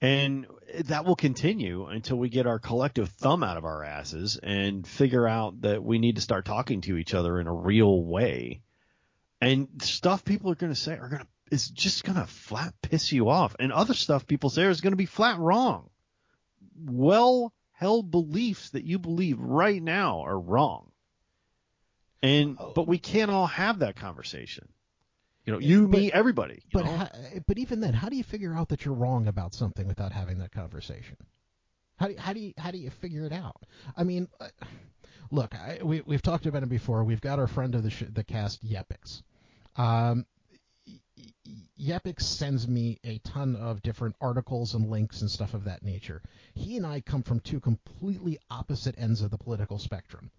[0.00, 0.46] and
[0.84, 5.26] that will continue until we get our collective thumb out of our asses and figure
[5.26, 8.62] out that we need to start talking to each other in a real way.
[9.40, 12.74] And stuff people are going to say are going to is just going to flat
[12.82, 15.88] piss you off, and other stuff people say is going to be flat wrong.
[16.84, 20.90] Well held beliefs that you believe right now are wrong.
[22.22, 22.72] And oh.
[22.74, 24.68] but we can't all have that conversation.
[25.48, 26.56] You know, you, But- me, everybody.
[26.56, 27.08] you But how,
[27.46, 30.40] but even then, how do you figure out that you're wrong about something without having
[30.40, 31.16] that conversation?
[31.96, 33.64] How do how do you how do you figure it out?
[33.96, 34.48] I mean, uh,
[35.30, 37.02] look, I, we we've talked about it before.
[37.02, 39.22] We've got our friend of the sh- the cast, Yepix.
[39.76, 40.26] Um,
[41.80, 46.20] Yepix sends me a ton of different articles and links and stuff of that nature.
[46.52, 50.30] He and I come from two completely opposite ends of the political spectrum,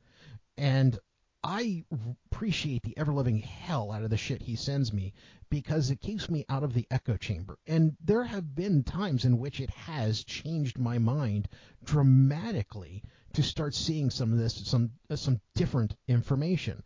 [0.56, 1.00] and
[1.44, 5.14] I appreciate the ever living hell out of the shit he sends me
[5.50, 7.58] because it keeps me out of the echo chamber.
[7.66, 11.48] And there have been times in which it has changed my mind
[11.84, 16.84] dramatically to start seeing some of this, some uh, some different information.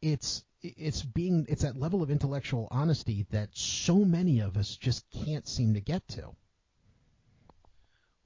[0.00, 5.04] It's it's being it's that level of intellectual honesty that so many of us just
[5.10, 6.30] can't seem to get to.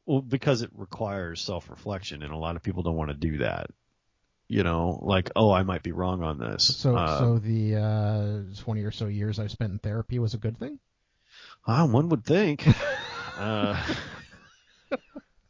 [0.07, 3.71] Well, because it requires self-reflection, and a lot of people don't want to do that.
[4.49, 6.77] You know, like, oh, I might be wrong on this.
[6.77, 10.39] So Uh, so the uh, 20 or so years I've spent in therapy was a
[10.39, 10.79] good thing.
[11.67, 12.67] ah, one would think.
[13.39, 13.83] uh,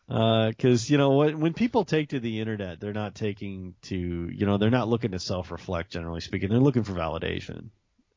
[0.09, 4.47] because you know what, when people take to the internet, they're not taking to, you
[4.47, 5.91] know, they're not looking to self-reflect.
[5.91, 7.71] Generally speaking, they're looking for validation,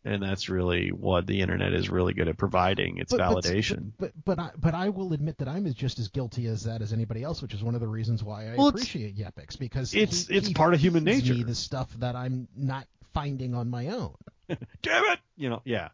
[0.08, 2.98] and that's really what the internet is really good at providing.
[2.98, 3.92] It's But- validation.
[3.98, 6.82] But, but but I but I will admit that I'm just as guilty as that
[6.82, 9.94] as anybody else, which is one of the reasons why I Well, appreciate Yepix because
[9.94, 11.34] it's- he- it's he part of human me nature.
[11.44, 14.14] the stuff that I'm not finding on my own.
[14.82, 15.90] damn it you know yeah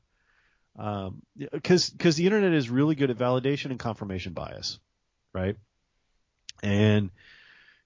[0.78, 4.80] um because because the internet is really good at validation and confirmation bias
[5.34, 5.56] right
[6.62, 7.10] and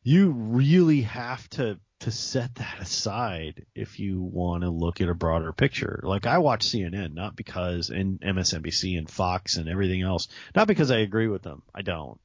[0.03, 5.15] you really have to to set that aside if you want to look at a
[5.15, 10.27] broader picture like i watch cnn not because and msnbc and fox and everything else
[10.55, 12.19] not because i agree with them i don't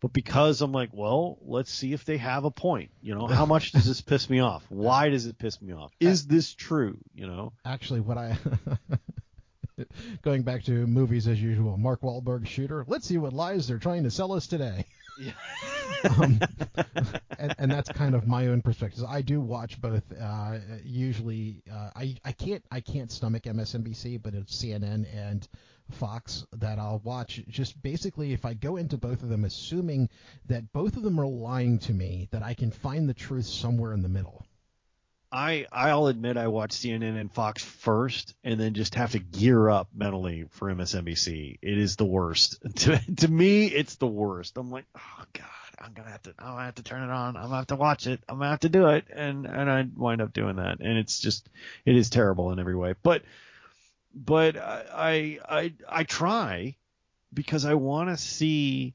[0.00, 2.90] but because I'm like, well, let's see if they have a point.
[3.02, 4.64] You know, how much does this piss me off?
[4.68, 5.92] Why does it piss me off?
[5.98, 6.98] Is this true?
[7.14, 8.38] You know, Actually, what I
[10.22, 12.84] going back to movies as usual, Mark Wahlberg shooter.
[12.86, 14.86] Let's see what lies they're trying to sell us today.
[15.18, 15.32] Yeah.
[16.10, 16.40] um,
[17.38, 19.04] and, and that's kind of my own perspective.
[19.08, 20.04] I do watch both.
[20.12, 25.46] Uh, usually, uh, I I can't I can't stomach MSNBC, but it's CNN and
[25.90, 27.42] Fox that I'll watch.
[27.48, 30.08] Just basically, if I go into both of them, assuming
[30.46, 33.92] that both of them are lying to me, that I can find the truth somewhere
[33.92, 34.44] in the middle.
[35.30, 39.68] I I'll admit I watch CNN and Fox first, and then just have to gear
[39.68, 41.58] up mentally for MSNBC.
[41.60, 42.58] It is the worst.
[42.78, 44.56] To to me, it's the worst.
[44.56, 45.44] I'm like, oh god,
[45.78, 47.36] I'm gonna have to I'm gonna have to turn it on.
[47.36, 48.20] I'm gonna have to watch it.
[48.28, 51.18] I'm gonna have to do it, and and I wind up doing that, and it's
[51.18, 51.48] just
[51.84, 52.94] it is terrible in every way.
[53.02, 53.22] But
[54.14, 56.76] but I I I, I try
[57.34, 58.94] because I want to see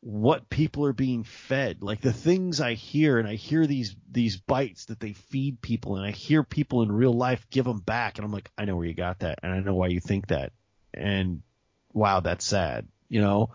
[0.00, 4.36] what people are being fed like the things i hear and i hear these these
[4.36, 8.16] bites that they feed people and i hear people in real life give them back
[8.16, 10.28] and i'm like i know where you got that and i know why you think
[10.28, 10.52] that
[10.94, 11.42] and
[11.92, 12.88] wow, that's sad.
[13.08, 13.50] You know,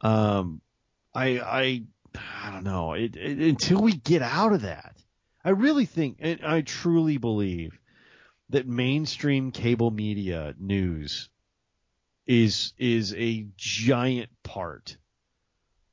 [0.00, 0.60] um,
[1.14, 1.82] I I
[2.14, 2.94] I don't know.
[2.94, 4.96] It, it, until we get out of that,
[5.44, 7.78] I really think, and I truly believe
[8.50, 11.28] that mainstream cable media news
[12.26, 14.96] is is a giant part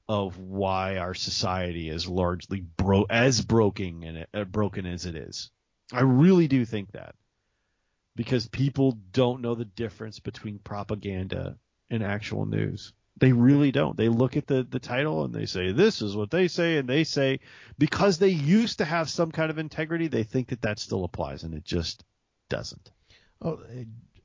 [0.10, 5.52] of why our society is largely bro as broken and uh, broken as it is.
[5.94, 7.16] I really do think that
[8.16, 11.58] because people don't know the difference between propaganda
[11.90, 12.92] and actual news.
[13.18, 13.96] They really don't.
[13.96, 16.78] They look at the, the title and they say, this is what they say.
[16.78, 17.40] And they say,
[17.78, 21.44] because they used to have some kind of integrity, they think that that still applies.
[21.44, 22.04] And it just
[22.50, 22.92] doesn't.
[23.42, 23.60] Oh,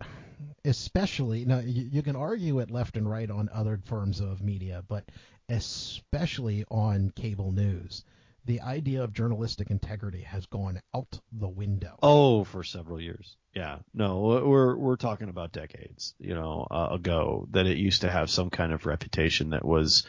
[0.65, 4.83] especially now you, you, can argue it left and right on other forms of media,
[4.89, 5.05] but
[5.49, 8.05] especially on cable news,
[8.47, 11.99] the idea of journalistic integrity has gone out the window.
[12.03, 13.37] Oh, for several years.
[13.55, 13.79] Yeah.
[13.95, 18.29] No, we're we're talking about decades, you know, uh, ago that it used to have
[18.31, 20.05] some kind of reputation that was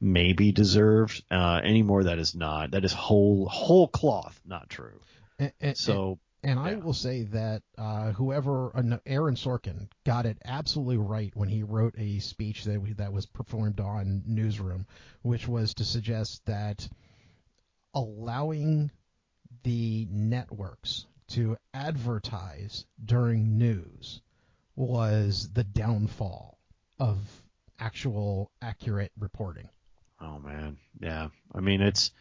[0.00, 1.22] maybe deserved.
[1.30, 2.72] Uh, anymore, that is not.
[2.72, 5.00] That is whole whole cloth not true.
[5.38, 10.38] And, and, so and I will say that uh, whoever uh, Aaron Sorkin got it
[10.44, 14.86] absolutely right when he wrote a speech that we, that was performed on Newsroom,
[15.22, 16.88] which was to suggest that
[17.94, 18.90] allowing
[19.64, 24.22] the networks to advertise during news
[24.76, 26.58] was the downfall
[26.98, 27.18] of
[27.78, 29.68] actual accurate reporting.
[30.20, 31.28] Oh man, yeah.
[31.54, 32.12] I mean, it's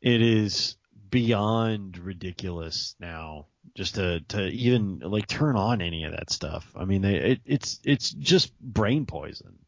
[0.00, 0.76] it is
[1.10, 6.70] beyond ridiculous now just to to even like turn on any of that stuff.
[6.76, 9.58] I mean, they, it, it's it's just brain poison.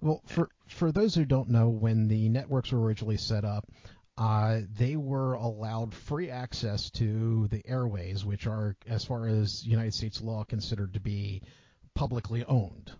[0.00, 3.66] Well, for for those who don't know, when the networks were originally set up,
[4.16, 9.94] uh, they were allowed free access to the airways, which are, as far as United
[9.94, 11.42] States law, considered to be
[11.94, 12.92] publicly owned.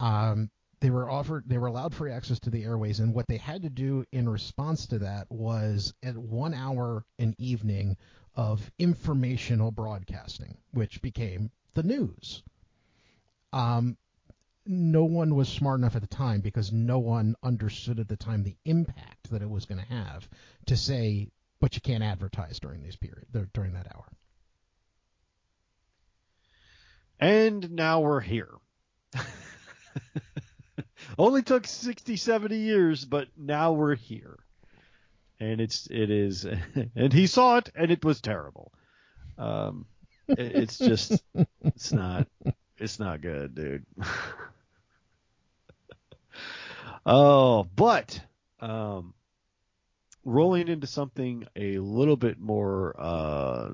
[0.00, 0.50] Um,
[0.86, 3.62] they were offered they were allowed free access to the airways and what they had
[3.62, 7.96] to do in response to that was at one hour an evening
[8.36, 12.44] of informational broadcasting which became the news.
[13.52, 13.96] Um,
[14.64, 18.44] no one was smart enough at the time because no one understood at the time
[18.44, 20.28] the impact that it was going to have
[20.66, 24.04] to say but you can't advertise during these period during that hour.
[27.18, 28.50] And now we're here
[31.18, 34.38] Only took 60, 70 years, but now we're here.
[35.38, 36.46] And it's it is
[36.96, 38.72] and he saw it and it was terrible.
[39.36, 39.86] Um
[40.28, 41.22] it, it's just
[41.62, 42.26] it's not
[42.78, 43.84] it's not good, dude.
[47.06, 48.18] oh, but
[48.60, 49.12] um
[50.24, 53.70] rolling into something a little bit more uh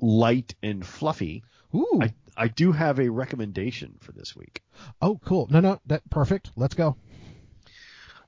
[0.00, 1.44] light and fluffy.
[1.74, 1.98] Ooh.
[2.00, 4.62] I, I do have a recommendation for this week.
[5.02, 5.48] Oh, cool.
[5.50, 6.50] No, no, that perfect.
[6.56, 6.96] Let's go.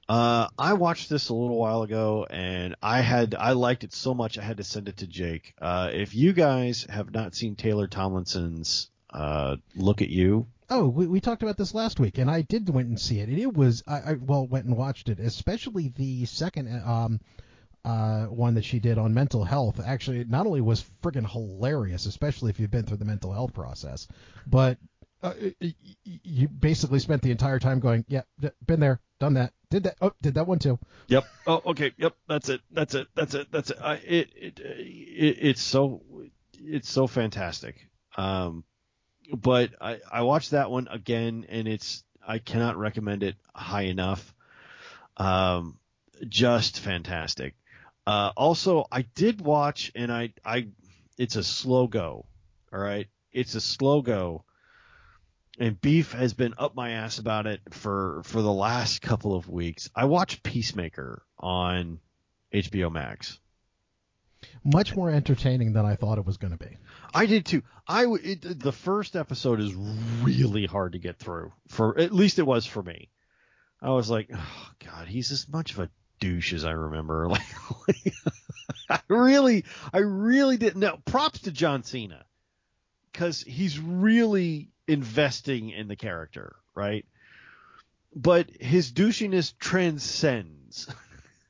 [0.09, 4.14] Uh, I watched this a little while ago, and I had I liked it so
[4.14, 5.55] much I had to send it to Jake.
[5.61, 11.09] Uh, if you guys have not seen Taylor Tomlinson's uh, "Look at You," oh, we,
[11.09, 13.53] we talked about this last week, and I did went and see it, and it
[13.53, 17.20] was I, I well went and watched it, especially the second um
[17.87, 22.51] uh, one that she did on mental health actually not only was friggin' hilarious, especially
[22.51, 24.09] if you've been through the mental health process,
[24.45, 24.76] but
[25.22, 25.32] uh,
[26.05, 28.22] you basically spent the entire time going, yeah,
[28.66, 30.78] been there, done that, did that, oh, did that one too.
[31.07, 31.24] Yep.
[31.47, 31.93] Oh, okay.
[31.97, 32.16] Yep.
[32.28, 32.61] That's it.
[32.72, 33.07] That's it.
[33.14, 33.53] That's it.
[33.53, 33.78] That's it.
[33.80, 36.03] I, it, it, it it's so,
[36.59, 37.89] it's so fantastic.
[38.16, 38.64] Um,
[39.32, 44.34] but I, I watched that one again, and it's I cannot recommend it high enough.
[45.16, 45.78] Um,
[46.28, 47.55] just fantastic.
[48.07, 50.69] Uh, also, I did watch, and I, I,
[51.19, 52.27] it's a slow go.
[52.73, 54.45] All right, it's a slow go,
[55.59, 59.49] and Beef has been up my ass about it for for the last couple of
[59.49, 59.89] weeks.
[59.95, 62.01] I watched Peacemaker on
[62.53, 63.39] HBO Max.
[64.63, 66.77] Much more entertaining than I thought it was going to be.
[67.15, 67.63] I did too.
[67.89, 71.53] I it, the first episode is really hard to get through.
[71.69, 73.11] For at least it was for me.
[73.81, 77.29] I was like, oh god, he's as much of a douche as I remember.
[77.89, 78.14] Like,
[78.89, 80.99] I really, I really didn't know.
[81.05, 82.25] Props to John Cena
[83.12, 87.05] because he's really investing in the character, right?
[88.14, 90.89] But his douchiness transcends.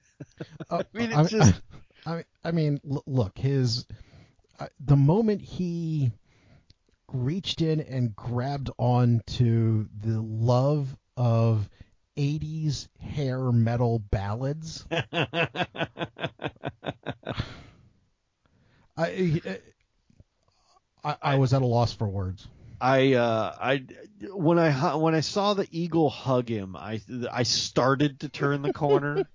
[0.71, 1.62] I mean, it's I, just.
[2.07, 3.87] I, I mean, look, his
[4.59, 6.12] uh, the moment he
[7.12, 11.69] reached in and grabbed on to the love of
[12.17, 14.85] 80s hair metal ballads.
[18.99, 19.41] I,
[21.05, 22.49] I, I was at a loss for words.
[22.81, 23.85] I uh I
[24.33, 27.01] when I when I saw the eagle hug him, I
[27.33, 29.27] I started to turn the corner.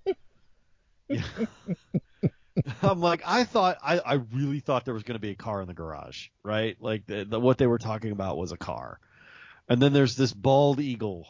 [1.08, 1.22] Yeah.
[2.82, 5.60] I'm like I thought I I really thought there was going to be a car
[5.60, 6.76] in the garage, right?
[6.80, 8.98] Like the, the what they were talking about was a car.
[9.68, 11.26] And then there's this bald eagle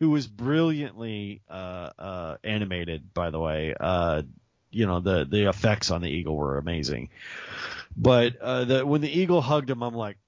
[0.00, 3.74] who was brilliantly uh uh animated by the way.
[3.78, 4.22] Uh
[4.70, 7.10] you know the the effects on the eagle were amazing.
[7.96, 10.18] But uh the when the eagle hugged him I'm like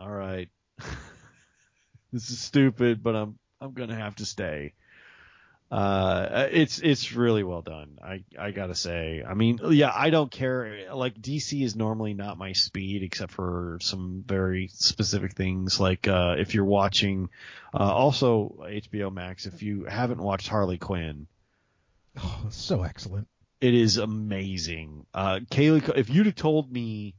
[0.00, 0.48] all right.
[2.12, 4.74] this is stupid, but I'm I'm gonna have to stay.
[5.70, 7.98] Uh, it's it's really well done.
[8.02, 9.22] I I gotta say.
[9.22, 10.86] I mean, yeah, I don't care.
[10.94, 15.78] Like DC is normally not my speed, except for some very specific things.
[15.78, 17.28] Like uh, if you're watching,
[17.74, 19.44] uh, also HBO Max.
[19.44, 21.26] If you haven't watched Harley Quinn,
[22.16, 23.28] Oh, so excellent.
[23.60, 25.04] it is amazing.
[25.12, 27.14] Uh, Kaley, if you'd have told me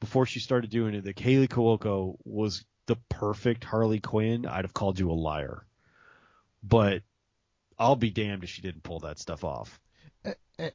[0.00, 4.74] before she started doing it that Kaley Cuoco was the perfect Harley Quinn, I'd have
[4.74, 5.64] called you a liar.
[6.64, 7.02] But
[7.82, 9.80] I'll be damned if she didn't pull that stuff off.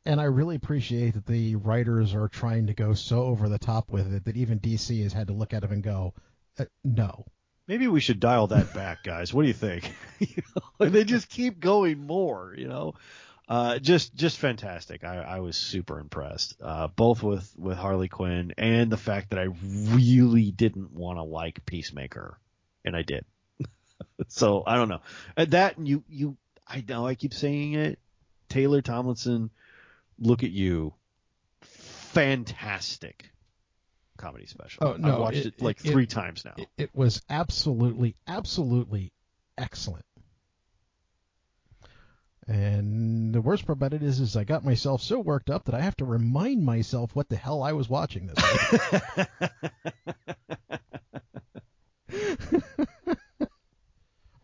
[0.05, 3.89] And I really appreciate that the writers are trying to go so over the top
[3.89, 6.13] with it that even DC has had to look at it and go,
[6.59, 7.25] uh, no.
[7.67, 9.33] Maybe we should dial that back, guys.
[9.33, 9.89] What do you think?
[10.19, 10.43] you
[10.79, 12.95] know, they just keep going more, you know.
[13.47, 15.05] Uh, just just fantastic.
[15.05, 19.39] I, I was super impressed, uh, both with with Harley Quinn and the fact that
[19.39, 22.37] I really didn't want to like Peacemaker,
[22.83, 23.23] and I did.
[24.27, 25.01] so I don't know
[25.37, 26.35] Uh, that you you
[26.69, 27.99] I know I keep saying it.
[28.49, 29.49] Taylor Tomlinson,
[30.19, 30.93] look at you,
[31.61, 33.29] fantastic
[34.17, 34.87] comedy special.
[34.87, 36.53] Oh, no, I watched it- it, like it- three times now.
[36.57, 39.11] It, it was absolutely, absolutely
[39.57, 40.05] excellent.
[42.47, 45.75] And the worst part about it is, is I got myself so worked up that
[45.75, 48.37] I have to remind myself what the hell I was watching this.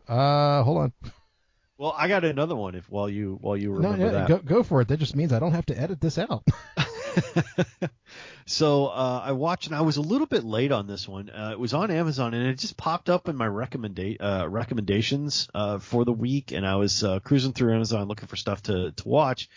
[0.08, 0.92] uh, hold on.
[1.84, 2.74] Well, I got another one.
[2.76, 4.28] If while you while you No, remember yeah, that.
[4.28, 4.88] go go for it.
[4.88, 6.42] That just means I don't have to edit this out.
[8.46, 11.28] so uh, I watched, and I was a little bit late on this one.
[11.28, 15.46] Uh, it was on Amazon, and it just popped up in my recommenda- uh, recommendations
[15.54, 16.52] uh, for the week.
[16.52, 19.50] And I was uh, cruising through Amazon looking for stuff to to watch.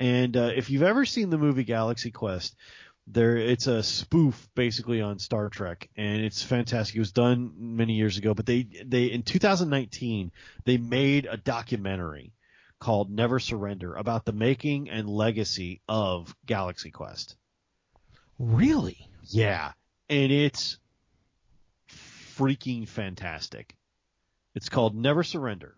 [0.00, 2.56] And uh, if you've ever seen the movie Galaxy Quest,
[3.06, 6.96] there it's a spoof basically on Star Trek, and it's fantastic.
[6.96, 10.32] It was done many years ago, but they they in 2019
[10.64, 12.32] they made a documentary
[12.80, 17.36] called Never Surrender about the making and legacy of Galaxy Quest.
[18.38, 19.08] really?
[19.28, 19.72] Yeah,
[20.08, 20.78] and it's
[22.36, 23.76] freaking fantastic.
[24.54, 25.76] It's called Never Surrender.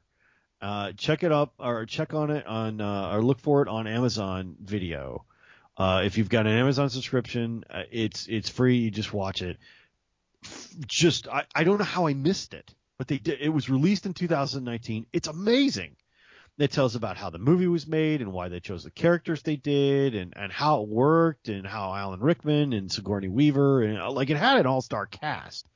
[0.60, 3.86] Uh, check it up or check on it on uh, or look for it on
[3.86, 5.24] Amazon Video.
[5.78, 8.78] Uh, if you've got an Amazon subscription, uh, it's it's free.
[8.78, 9.58] You just watch it.
[10.86, 13.40] Just I, I don't know how I missed it, but they did.
[13.40, 15.06] It was released in 2019.
[15.12, 15.94] It's amazing.
[16.58, 19.54] It tells about how the movie was made and why they chose the characters they
[19.54, 24.10] did and, and how it worked and how Alan Rickman and Sigourney Weaver and uh,
[24.10, 25.68] like it had an all star cast.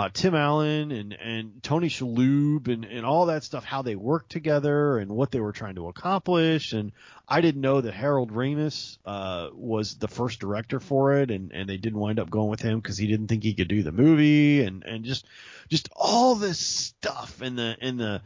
[0.00, 4.30] Uh, Tim Allen and, and Tony Shalhoub and, and all that stuff, how they worked
[4.30, 6.72] together and what they were trying to accomplish.
[6.72, 6.92] And
[7.28, 11.68] I didn't know that Harold Ramis uh, was the first director for it, and, and
[11.68, 13.92] they didn't wind up going with him because he didn't think he could do the
[13.92, 15.26] movie, and, and just
[15.68, 18.22] just all this stuff in the in the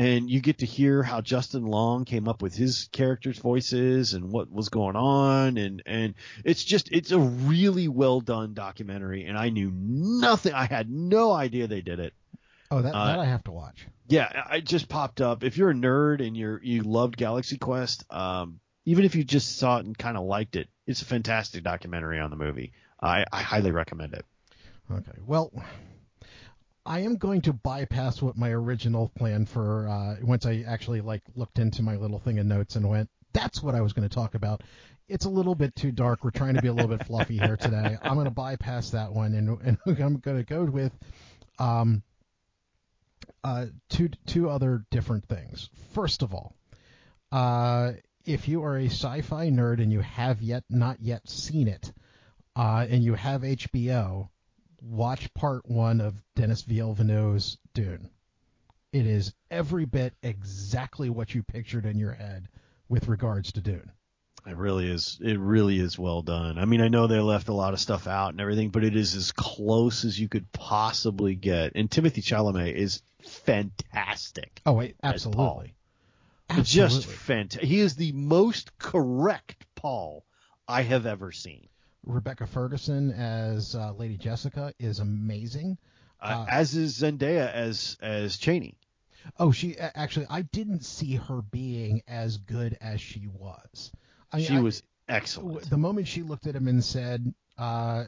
[0.00, 4.32] and you get to hear how Justin Long came up with his characters' voices and
[4.32, 9.36] what was going on, and and it's just it's a really well done documentary, and
[9.36, 10.54] I knew nothing.
[10.54, 12.14] I had no idea they did it.
[12.70, 13.86] Oh, that, Uh, that I have to watch.
[14.08, 15.44] Yeah, I just popped up.
[15.44, 19.58] If you're a nerd and you're you loved Galaxy Quest, um, even if you just
[19.58, 22.72] saw it and kind of liked it, it's a fantastic documentary on the movie.
[23.02, 24.24] I, I highly recommend it.
[24.90, 25.18] Okay.
[25.26, 25.52] Well,
[26.86, 31.22] I am going to bypass what my original plan for uh, once I actually like
[31.34, 34.14] looked into my little thing of notes and went, that's what I was going to
[34.14, 34.62] talk about.
[35.08, 36.24] It's a little bit too dark.
[36.24, 37.98] We're trying to be a little bit fluffy here today.
[38.02, 40.92] I'm going to bypass that one and, and I'm going to go with
[41.58, 42.02] um,
[43.44, 45.68] uh, two two other different things.
[45.92, 46.54] First of all,
[47.32, 47.92] uh,
[48.24, 51.92] if you are a sci-fi nerd and you have yet not yet seen it,
[52.56, 54.28] uh, and you have HBO,
[54.82, 58.10] watch part one of Denis Villeneuve's Dune.
[58.92, 62.48] It is every bit exactly what you pictured in your head
[62.88, 63.92] with regards to Dune.
[64.46, 65.18] It really is.
[65.22, 66.58] It really is well done.
[66.58, 68.96] I mean, I know they left a lot of stuff out and everything, but it
[68.96, 71.72] is as close as you could possibly get.
[71.74, 74.60] And Timothée Chalamet is fantastic.
[74.64, 75.74] Oh wait, As absolutely.
[76.62, 77.68] Just fantastic.
[77.68, 80.24] He is the most correct Paul
[80.66, 81.68] I have ever seen.
[82.04, 85.78] Rebecca Ferguson as uh, Lady Jessica is amazing.
[86.20, 88.74] Uh, Uh, as is Zendaya as as Chani.
[89.38, 93.92] Oh, she actually, I didn't see her being as good as she was.
[94.32, 95.68] I she I- was excellent.
[95.68, 98.04] the moment she looked at him and said, uh,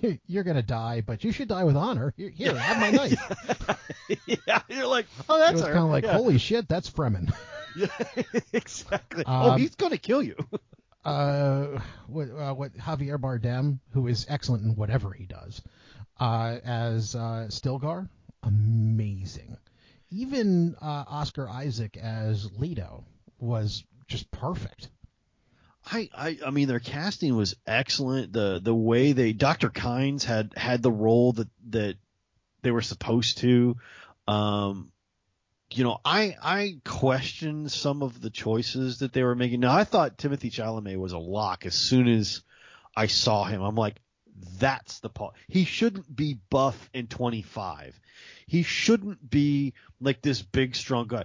[0.26, 2.14] "You're gonna die, but you should die with honor.
[2.16, 6.12] Here, here have my knife." yeah, you're like, oh, that's kind of like, yeah.
[6.12, 7.32] "Holy shit, that's Fremen."
[7.74, 7.86] Yeah,
[8.52, 9.24] exactly.
[9.26, 10.36] oh, Um, he's gonna kill you.
[11.04, 15.60] Uh, what, uh, what Javier Bardem, who is excellent in whatever he does,
[16.20, 18.08] uh, as uh, Stilgar,
[18.42, 19.56] amazing.
[20.10, 23.04] Even uh, Oscar Isaac as Leto
[23.38, 24.88] was just perfect.
[25.84, 28.32] I, I I mean their casting was excellent.
[28.32, 29.68] The the way they Dr.
[29.68, 31.96] Kynes had had the role that that
[32.62, 33.76] they were supposed to.
[34.28, 34.91] Um
[35.76, 39.60] you know, I I questioned some of the choices that they were making.
[39.60, 42.42] Now I thought Timothée Chalamet was a lock as soon as
[42.96, 43.62] I saw him.
[43.62, 44.00] I'm like,
[44.58, 45.34] that's the Paul.
[45.48, 47.98] He shouldn't be buff in 25.
[48.46, 51.24] He shouldn't be like this big strong guy.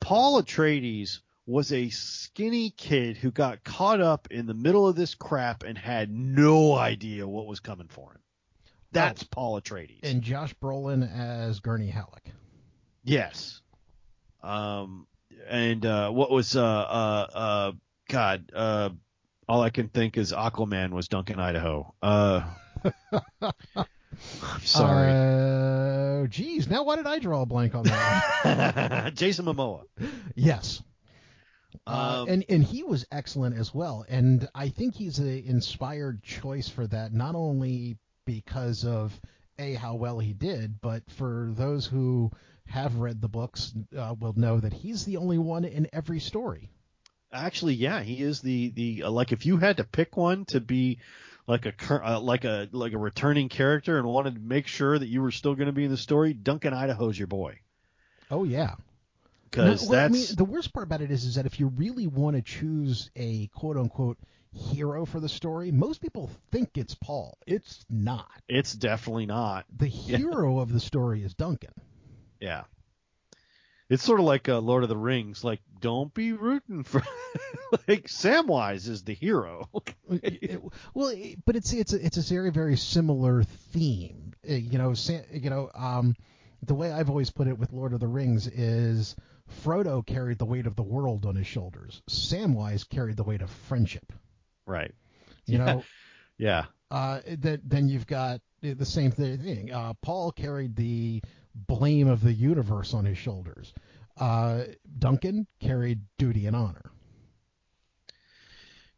[0.00, 5.14] Paul Atreides was a skinny kid who got caught up in the middle of this
[5.14, 8.20] crap and had no idea what was coming for him.
[8.92, 9.28] That's oh.
[9.30, 10.00] Paul Atreides.
[10.02, 12.32] And Josh Brolin as Gurney Halleck.
[13.04, 13.60] yes.
[14.42, 15.06] Um,
[15.48, 17.72] and uh, what was uh uh uh
[18.08, 18.90] God uh
[19.48, 21.94] all I can think is Aquaman was Duncan Idaho.
[22.02, 22.42] Uh,
[23.42, 25.12] I'm sorry.
[25.12, 29.12] Uh, geez, now why did I draw a blank on that?
[29.14, 29.82] Jason Momoa.
[30.34, 30.82] yes.
[31.86, 36.68] Um, and and he was excellent as well, and I think he's an inspired choice
[36.68, 37.12] for that.
[37.12, 39.18] Not only because of
[39.58, 42.32] a how well he did, but for those who
[42.66, 46.70] have read the books, uh, will know that he's the only one in every story.
[47.32, 50.60] Actually, yeah, he is the the uh, like if you had to pick one to
[50.60, 50.98] be
[51.46, 55.08] like a uh, like a like a returning character and wanted to make sure that
[55.08, 57.58] you were still going to be in the story, Duncan Idaho's your boy
[58.30, 58.74] Oh yeah.
[59.50, 61.60] because No, well, I that's mean, the worst part about it is, is that if
[61.60, 64.18] you really want to choose a quote unquote
[64.52, 67.36] hero for the story, most people think it's Paul.
[67.46, 68.30] It's not.
[68.48, 69.66] it's definitely not.
[69.76, 71.72] The hero of the story is Duncan.
[72.40, 72.64] Yeah.
[73.88, 75.44] It's sort of like uh, Lord of the Rings.
[75.44, 77.02] Like, don't be rooting for.
[77.86, 79.68] like, Samwise is the hero.
[80.94, 81.14] Well,
[81.44, 84.32] but it's it's a, it's a very very similar theme.
[84.48, 86.16] Uh, You know, Sa- you know, um,
[86.62, 89.14] the way I've always put it with Lord of the Rings is
[89.62, 92.02] Frodo carried the weight of the world on his shoulders.
[92.10, 94.12] Samwise carried the weight of friendship.
[94.66, 94.92] right.
[95.46, 95.64] You Yeah.
[95.64, 95.84] know,
[96.38, 96.64] Yeah.
[96.90, 99.70] uh, then then you've got the same thing.
[99.72, 101.22] Uh, Paul carried the
[101.66, 103.72] blame of the universe on his shoulders.
[104.16, 104.64] Uh,
[104.98, 106.90] Duncan carried duty and honor.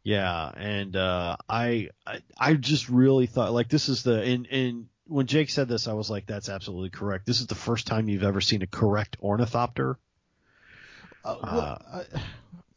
[0.03, 4.87] Yeah, and uh, I, I I just really thought like this is the and and
[5.05, 7.25] when Jake said this, I was like, that's absolutely correct.
[7.25, 9.97] This is the first time you've ever seen a correct ornithopter.
[11.25, 12.03] Uh, well, uh,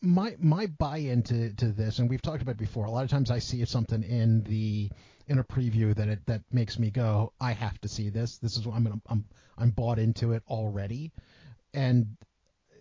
[0.03, 2.87] my my buy-in to, to this, and we've talked about it before.
[2.87, 4.91] A lot of times I see something in the
[5.29, 8.39] in a preview that it that makes me go, I have to see this.
[8.39, 9.25] This is what I'm gonna I'm
[9.57, 11.13] I'm bought into it already,
[11.73, 12.17] and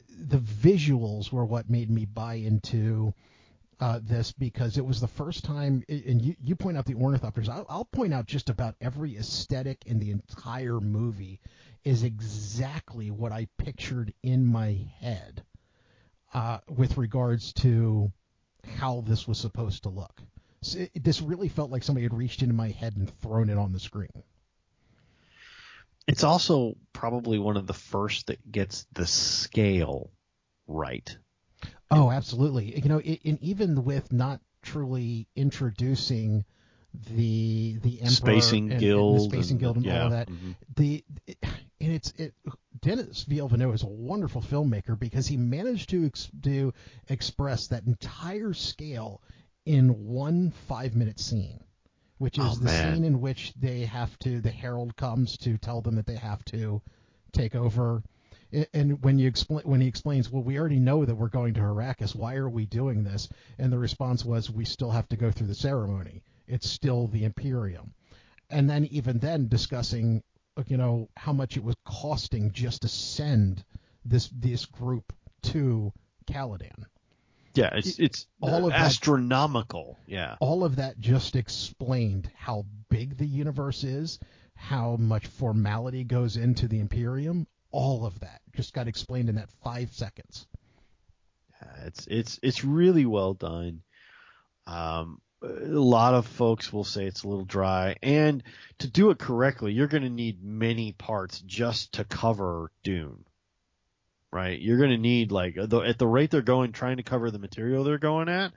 [0.09, 3.13] the visuals were what made me buy into
[3.79, 5.83] uh, this because it was the first time.
[5.87, 7.49] And you you point out the ornithopters.
[7.49, 11.39] I'll, I'll point out just about every aesthetic in the entire movie
[11.83, 15.43] is exactly what I pictured in my head
[16.33, 18.11] uh, with regards to
[18.77, 20.21] how this was supposed to look.
[20.61, 23.57] So it, this really felt like somebody had reached into my head and thrown it
[23.57, 24.11] on the screen.
[26.07, 30.11] It's also probably one of the first that gets the scale
[30.67, 31.17] right.
[31.89, 32.79] Oh, absolutely.
[32.79, 36.45] You know, it, and even with not truly introducing
[36.93, 40.11] the the Emperor Spacing and, Guild and the Spacing and- Guild and yeah, all of
[40.11, 40.55] that, mhm.
[40.75, 41.37] the it,
[41.79, 42.33] and it's it
[42.81, 46.73] Denis Villeneuve is a wonderful filmmaker because he managed to ex, to
[47.09, 49.21] express that entire scale
[49.65, 51.63] in one five minute scene,
[52.17, 52.95] which is Oh, the man.
[52.95, 56.43] scene in which they have to the herald comes to tell them that they have
[56.45, 56.81] to
[57.31, 58.03] take over.
[58.73, 61.61] And when you explain when he explains, well, we already know that we're going to
[61.61, 62.13] Arrakis.
[62.15, 63.29] Why are we doing this?
[63.57, 66.21] And the response was, we still have to go through the ceremony.
[66.51, 67.93] It's still the Imperium
[68.51, 70.21] and then even then discussing
[70.67, 73.63] you know how much it was costing just to send
[74.05, 75.91] this this group to
[76.27, 76.85] Caladan.
[77.55, 79.97] Yeah, it's it's all of that- astronomical.
[80.05, 80.35] Yeah.
[80.39, 84.19] All of that just explained how big the universe is,
[84.55, 87.47] how much formality goes into the Imperium.
[87.71, 90.47] All of that just got explained in that five seconds.
[91.61, 93.81] Yeah, It's it's it's really well done.
[94.67, 98.43] Um, a lot of folks will say it's a little dry, and
[98.79, 103.25] to do it correctly, you're going to need many parts just to cover Dune.
[104.31, 104.59] Right?
[104.59, 107.83] You're going to need like at the rate they're going, trying to cover the material
[107.83, 108.53] they're going at.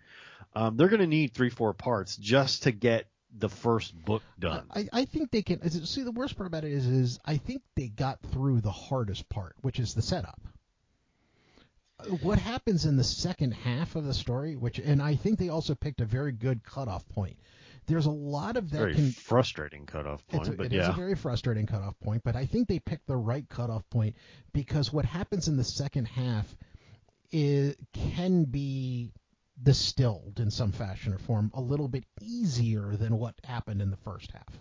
[0.55, 3.07] Um, they're going to need three, four parts just to get
[3.37, 4.67] the first book done.
[4.71, 5.69] I, I think they can.
[5.69, 9.29] See, the worst part about it is, is I think they got through the hardest
[9.29, 10.41] part, which is the setup.
[12.23, 15.75] What happens in the second half of the story, which, and I think they also
[15.75, 17.37] picked a very good cutoff point.
[17.87, 18.79] There's a lot of that.
[18.79, 22.23] Very can, frustrating cutoff point, a, but it yeah, is a very frustrating cutoff point.
[22.25, 24.17] But I think they picked the right cutoff point
[24.53, 26.55] because what happens in the second half
[27.31, 29.13] is can be
[29.63, 33.97] distilled in some fashion or form a little bit easier than what happened in the
[33.99, 34.59] first half.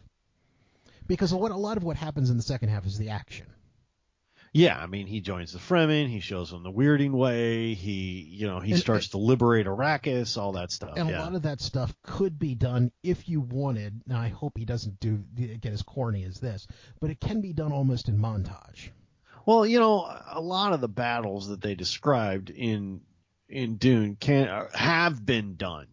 [1.07, 3.47] Because what a lot of what happens in the second half is the action.
[4.55, 6.07] Yeah, I mean, he joins the Fremen.
[6.07, 7.73] He shows them the weirding way.
[7.73, 10.93] He, you know, he and, starts to liberate Arrakis, all that stuff.
[10.95, 11.19] And yeah.
[11.19, 14.01] a lot of that stuff could be done if you wanted.
[14.05, 16.67] Now, I hope he doesn't do get as corny as this,
[17.01, 18.89] but it can be done almost in montage.
[19.47, 23.01] Well, you know, a lot of the battles that they described in
[23.49, 25.87] in Dune can uh, have been done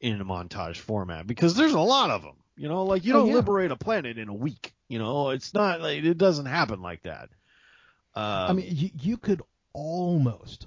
[0.00, 2.36] in a montage format because there's a lot of them.
[2.54, 3.34] You know, like you oh, don't oh, yeah.
[3.36, 4.74] liberate a planet in a week.
[4.88, 7.30] You know, it's not like it doesn't happen like that.
[8.18, 9.42] Um, I mean, you, you could
[9.72, 10.66] almost,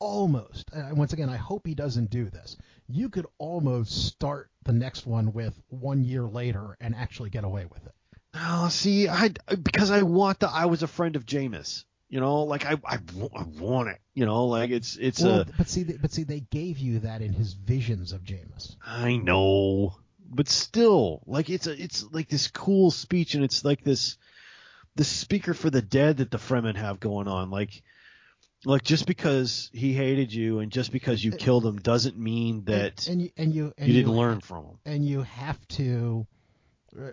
[0.00, 0.70] almost.
[0.74, 2.58] Uh, once again, I hope he doesn't do this.
[2.88, 7.64] You could almost start the next one with one year later and actually get away
[7.64, 7.94] with it.
[8.34, 9.30] Oh, see, I
[9.62, 10.50] because I want the.
[10.50, 11.84] I was a friend of Jamis.
[12.10, 12.98] You know, like I, I,
[13.34, 13.98] I want it.
[14.14, 15.46] You know, like it's it's well, a.
[15.56, 18.76] But see, but see, they gave you that in his visions of Jamis.
[18.84, 19.96] I know,
[20.28, 24.18] but still, like it's a, it's like this cool speech, and it's like this,
[24.96, 27.50] this speaker for the dead that the Fremen have going on.
[27.50, 27.82] Like,
[28.64, 32.64] like just because he hated you and just because you uh, killed him doesn't mean
[32.64, 34.78] that and, and you and you, and you didn't you, learn from him.
[34.84, 36.26] And you have to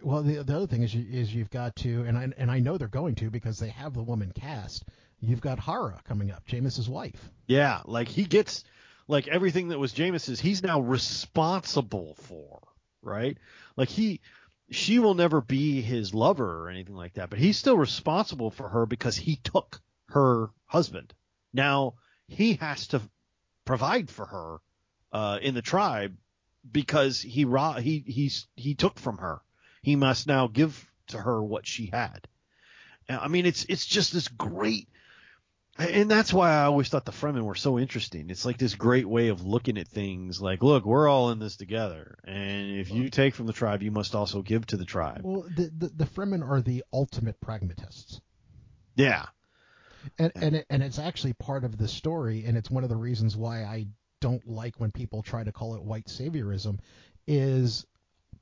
[0.02, 2.60] well, the, the other thing is, you, is you've got to, and I, and I
[2.60, 4.84] know they're going to because they have the woman cast.
[5.20, 7.30] You've got Harah coming up, Jamis's wife.
[7.48, 8.64] Yeah, like he gets
[9.08, 12.60] like everything that was Jamis's, he's now responsible for,
[13.02, 13.38] right?
[13.76, 14.22] Like he,
[14.70, 18.70] she will never be his lover or anything like that, but he's still responsible for
[18.70, 21.14] her because he took her husband.
[21.54, 21.96] Now
[22.28, 23.02] he has to
[23.66, 24.58] provide for her
[25.12, 26.18] uh, in the tribe
[26.70, 27.46] because he
[27.80, 29.42] he he's he took from her
[29.88, 32.28] he must now give to her what she had.
[33.08, 34.90] I mean, it's it's just this great,
[35.78, 38.30] and that's why I always thought the Fremen were so interesting.
[38.30, 40.42] It's like this great way of looking at things.
[40.42, 43.92] Like, look, we're all in this together, and if you take from the tribe, you
[43.92, 45.22] must also give to the tribe.
[45.24, 48.22] Well, the the, the Fremen are the ultimate pragmatists.
[48.96, 49.26] Yeah,
[50.18, 52.96] and and it, and it's actually part of the story, and it's one of the
[52.96, 53.88] reasons why I
[54.20, 56.80] don't like when people try to call it white saviorism,
[57.28, 57.86] is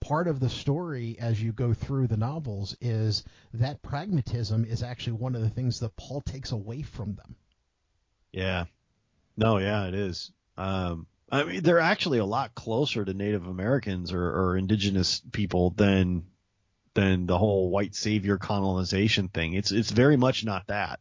[0.08, 3.24] part of the story as you go through the novels is
[3.56, 7.36] that pragmatism is actually one of the things that Paul takes away from them.
[8.32, 8.66] Yeah.
[9.36, 10.32] No, yeah, it is.
[10.58, 15.72] Um, I mean, they're actually a lot closer to Native Americans or, or indigenous people
[15.72, 16.26] than
[16.94, 19.54] than the whole white savior colonization thing.
[19.54, 21.00] It's it's very much not that.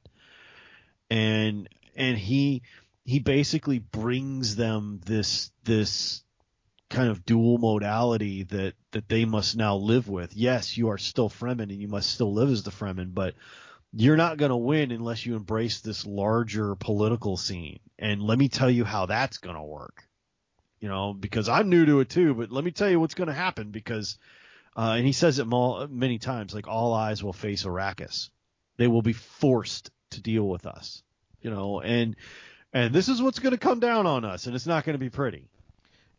[1.11, 2.63] And and he
[3.05, 6.24] he basically brings them this this
[6.95, 10.35] kind of dual modality that that they must now live with.
[10.35, 13.35] Yes, you are still Fremen and you must still live as the Fremen, but
[13.93, 17.81] you're not going to win unless you embrace this larger political scene.
[17.99, 20.05] And let me tell you how that's going to work.
[20.81, 23.29] You know, because I'm new to it too, but let me tell you what's going
[23.29, 24.19] to happen because,
[24.77, 28.31] uh, and he says it many times, like all eyes will face Arrakis.
[28.77, 31.03] They will be forced to deal with us,
[31.41, 32.17] you know, and,
[32.73, 35.05] and this is what's going to come down on us and it's not going to
[35.05, 35.49] be pretty.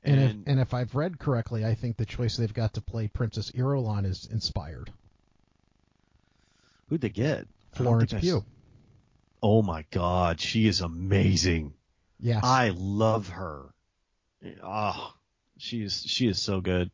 [0.06, 2.82] And, and, if, and if I've read correctly, I think the choice they've got to
[2.82, 4.92] play Princess Irulan is inspired.
[6.88, 7.48] Who'd they get?
[7.74, 8.46] Florence Pugh.
[9.42, 11.74] Oh my God, she is amazing.
[12.20, 13.74] Yeah, I love her.
[14.64, 15.14] Oh,
[15.58, 16.92] she is she is so good.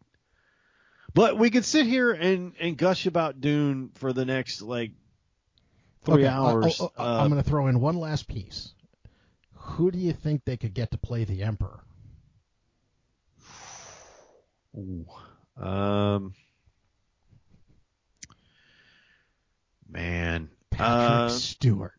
[1.14, 4.92] But we could sit here and and gush about Dune for the next like
[6.04, 6.82] three okay, hours.
[6.82, 8.74] uh, I'm going to throw in one last piece.
[9.54, 11.84] Who do you think they could get to play the Emperor?
[14.78, 15.06] Ooh.
[15.58, 16.34] Um.
[19.90, 20.50] Man.
[20.70, 21.94] Patrick uh, Stewart.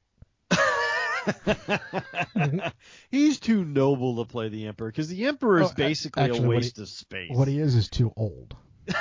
[3.11, 6.49] He's too noble to play the Emperor because the Emperor is oh, basically actually, a
[6.49, 7.31] waste he, of space.
[7.31, 8.57] What he is is too old.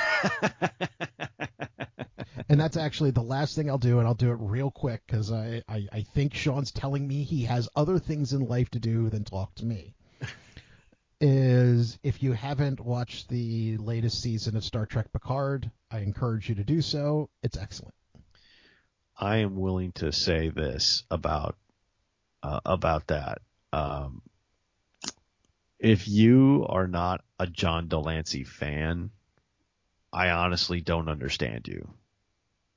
[2.48, 5.32] and that's actually the last thing I'll do, and I'll do it real quick because
[5.32, 9.10] I, I, I think Sean's telling me he has other things in life to do
[9.10, 9.94] than talk to me
[11.22, 16.56] is if you haven't watched the latest season of Star Trek Picard, I encourage you
[16.56, 17.30] to do so.
[17.44, 17.94] It's excellent.
[19.16, 21.56] I am willing to say this about
[22.42, 23.38] uh, about that.
[23.72, 24.22] Um,
[25.78, 29.10] if you are not a John de Lancie fan,
[30.12, 31.94] I honestly don't understand you.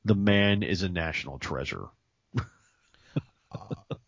[0.05, 1.87] The man is a national treasure.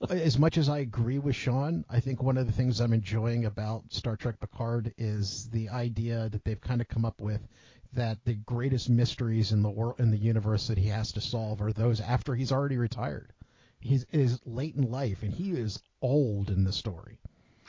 [0.09, 3.45] As much as I agree with Sean, I think one of the things I'm enjoying
[3.45, 7.47] about Star Trek Picard is the idea that they've kind of come up with
[7.93, 11.61] that the greatest mysteries in the world in the universe that he has to solve
[11.61, 13.33] are those after he's already retired.
[13.79, 17.19] He's is late in life and he is old in the story.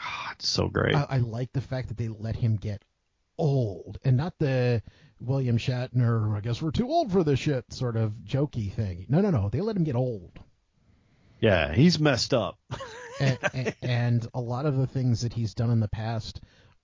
[0.02, 0.94] Oh, it's so great.
[0.94, 2.84] I, I like the fact that they let him get
[3.36, 4.82] old and not the
[5.20, 9.06] William Shatner, I guess we're too old for this shit sort of jokey thing.
[9.08, 9.48] No, no, no.
[9.48, 10.38] They let him get old.
[11.40, 12.58] Yeah, he's messed up.
[13.20, 16.40] and, and, and, a lot of the things that he's done in the past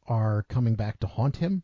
[0.07, 1.63] are coming back to haunt him.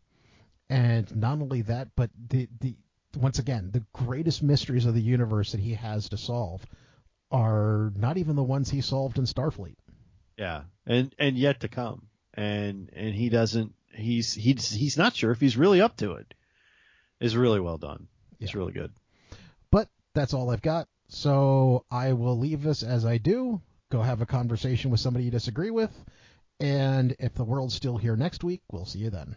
[0.69, 2.77] And not only that, but the the
[3.17, 6.65] once again, the greatest mysteries of the universe that he has to solve
[7.31, 9.77] are not even the ones he solved in Starfleet.
[10.37, 12.07] Yeah, and and yet to come.
[12.35, 13.75] And and he doesn't.
[13.93, 16.33] He's he's he's not sure if he's really up to it.
[17.19, 18.07] It's really well done.
[18.39, 18.59] It's yeah.
[18.59, 18.93] really good.
[19.71, 20.89] But that's all I've got.
[21.13, 23.61] So I will leave this as I do.
[23.91, 25.93] Go have a conversation with somebody you disagree with.
[26.61, 29.35] And if the world's still here next week, we'll see you then.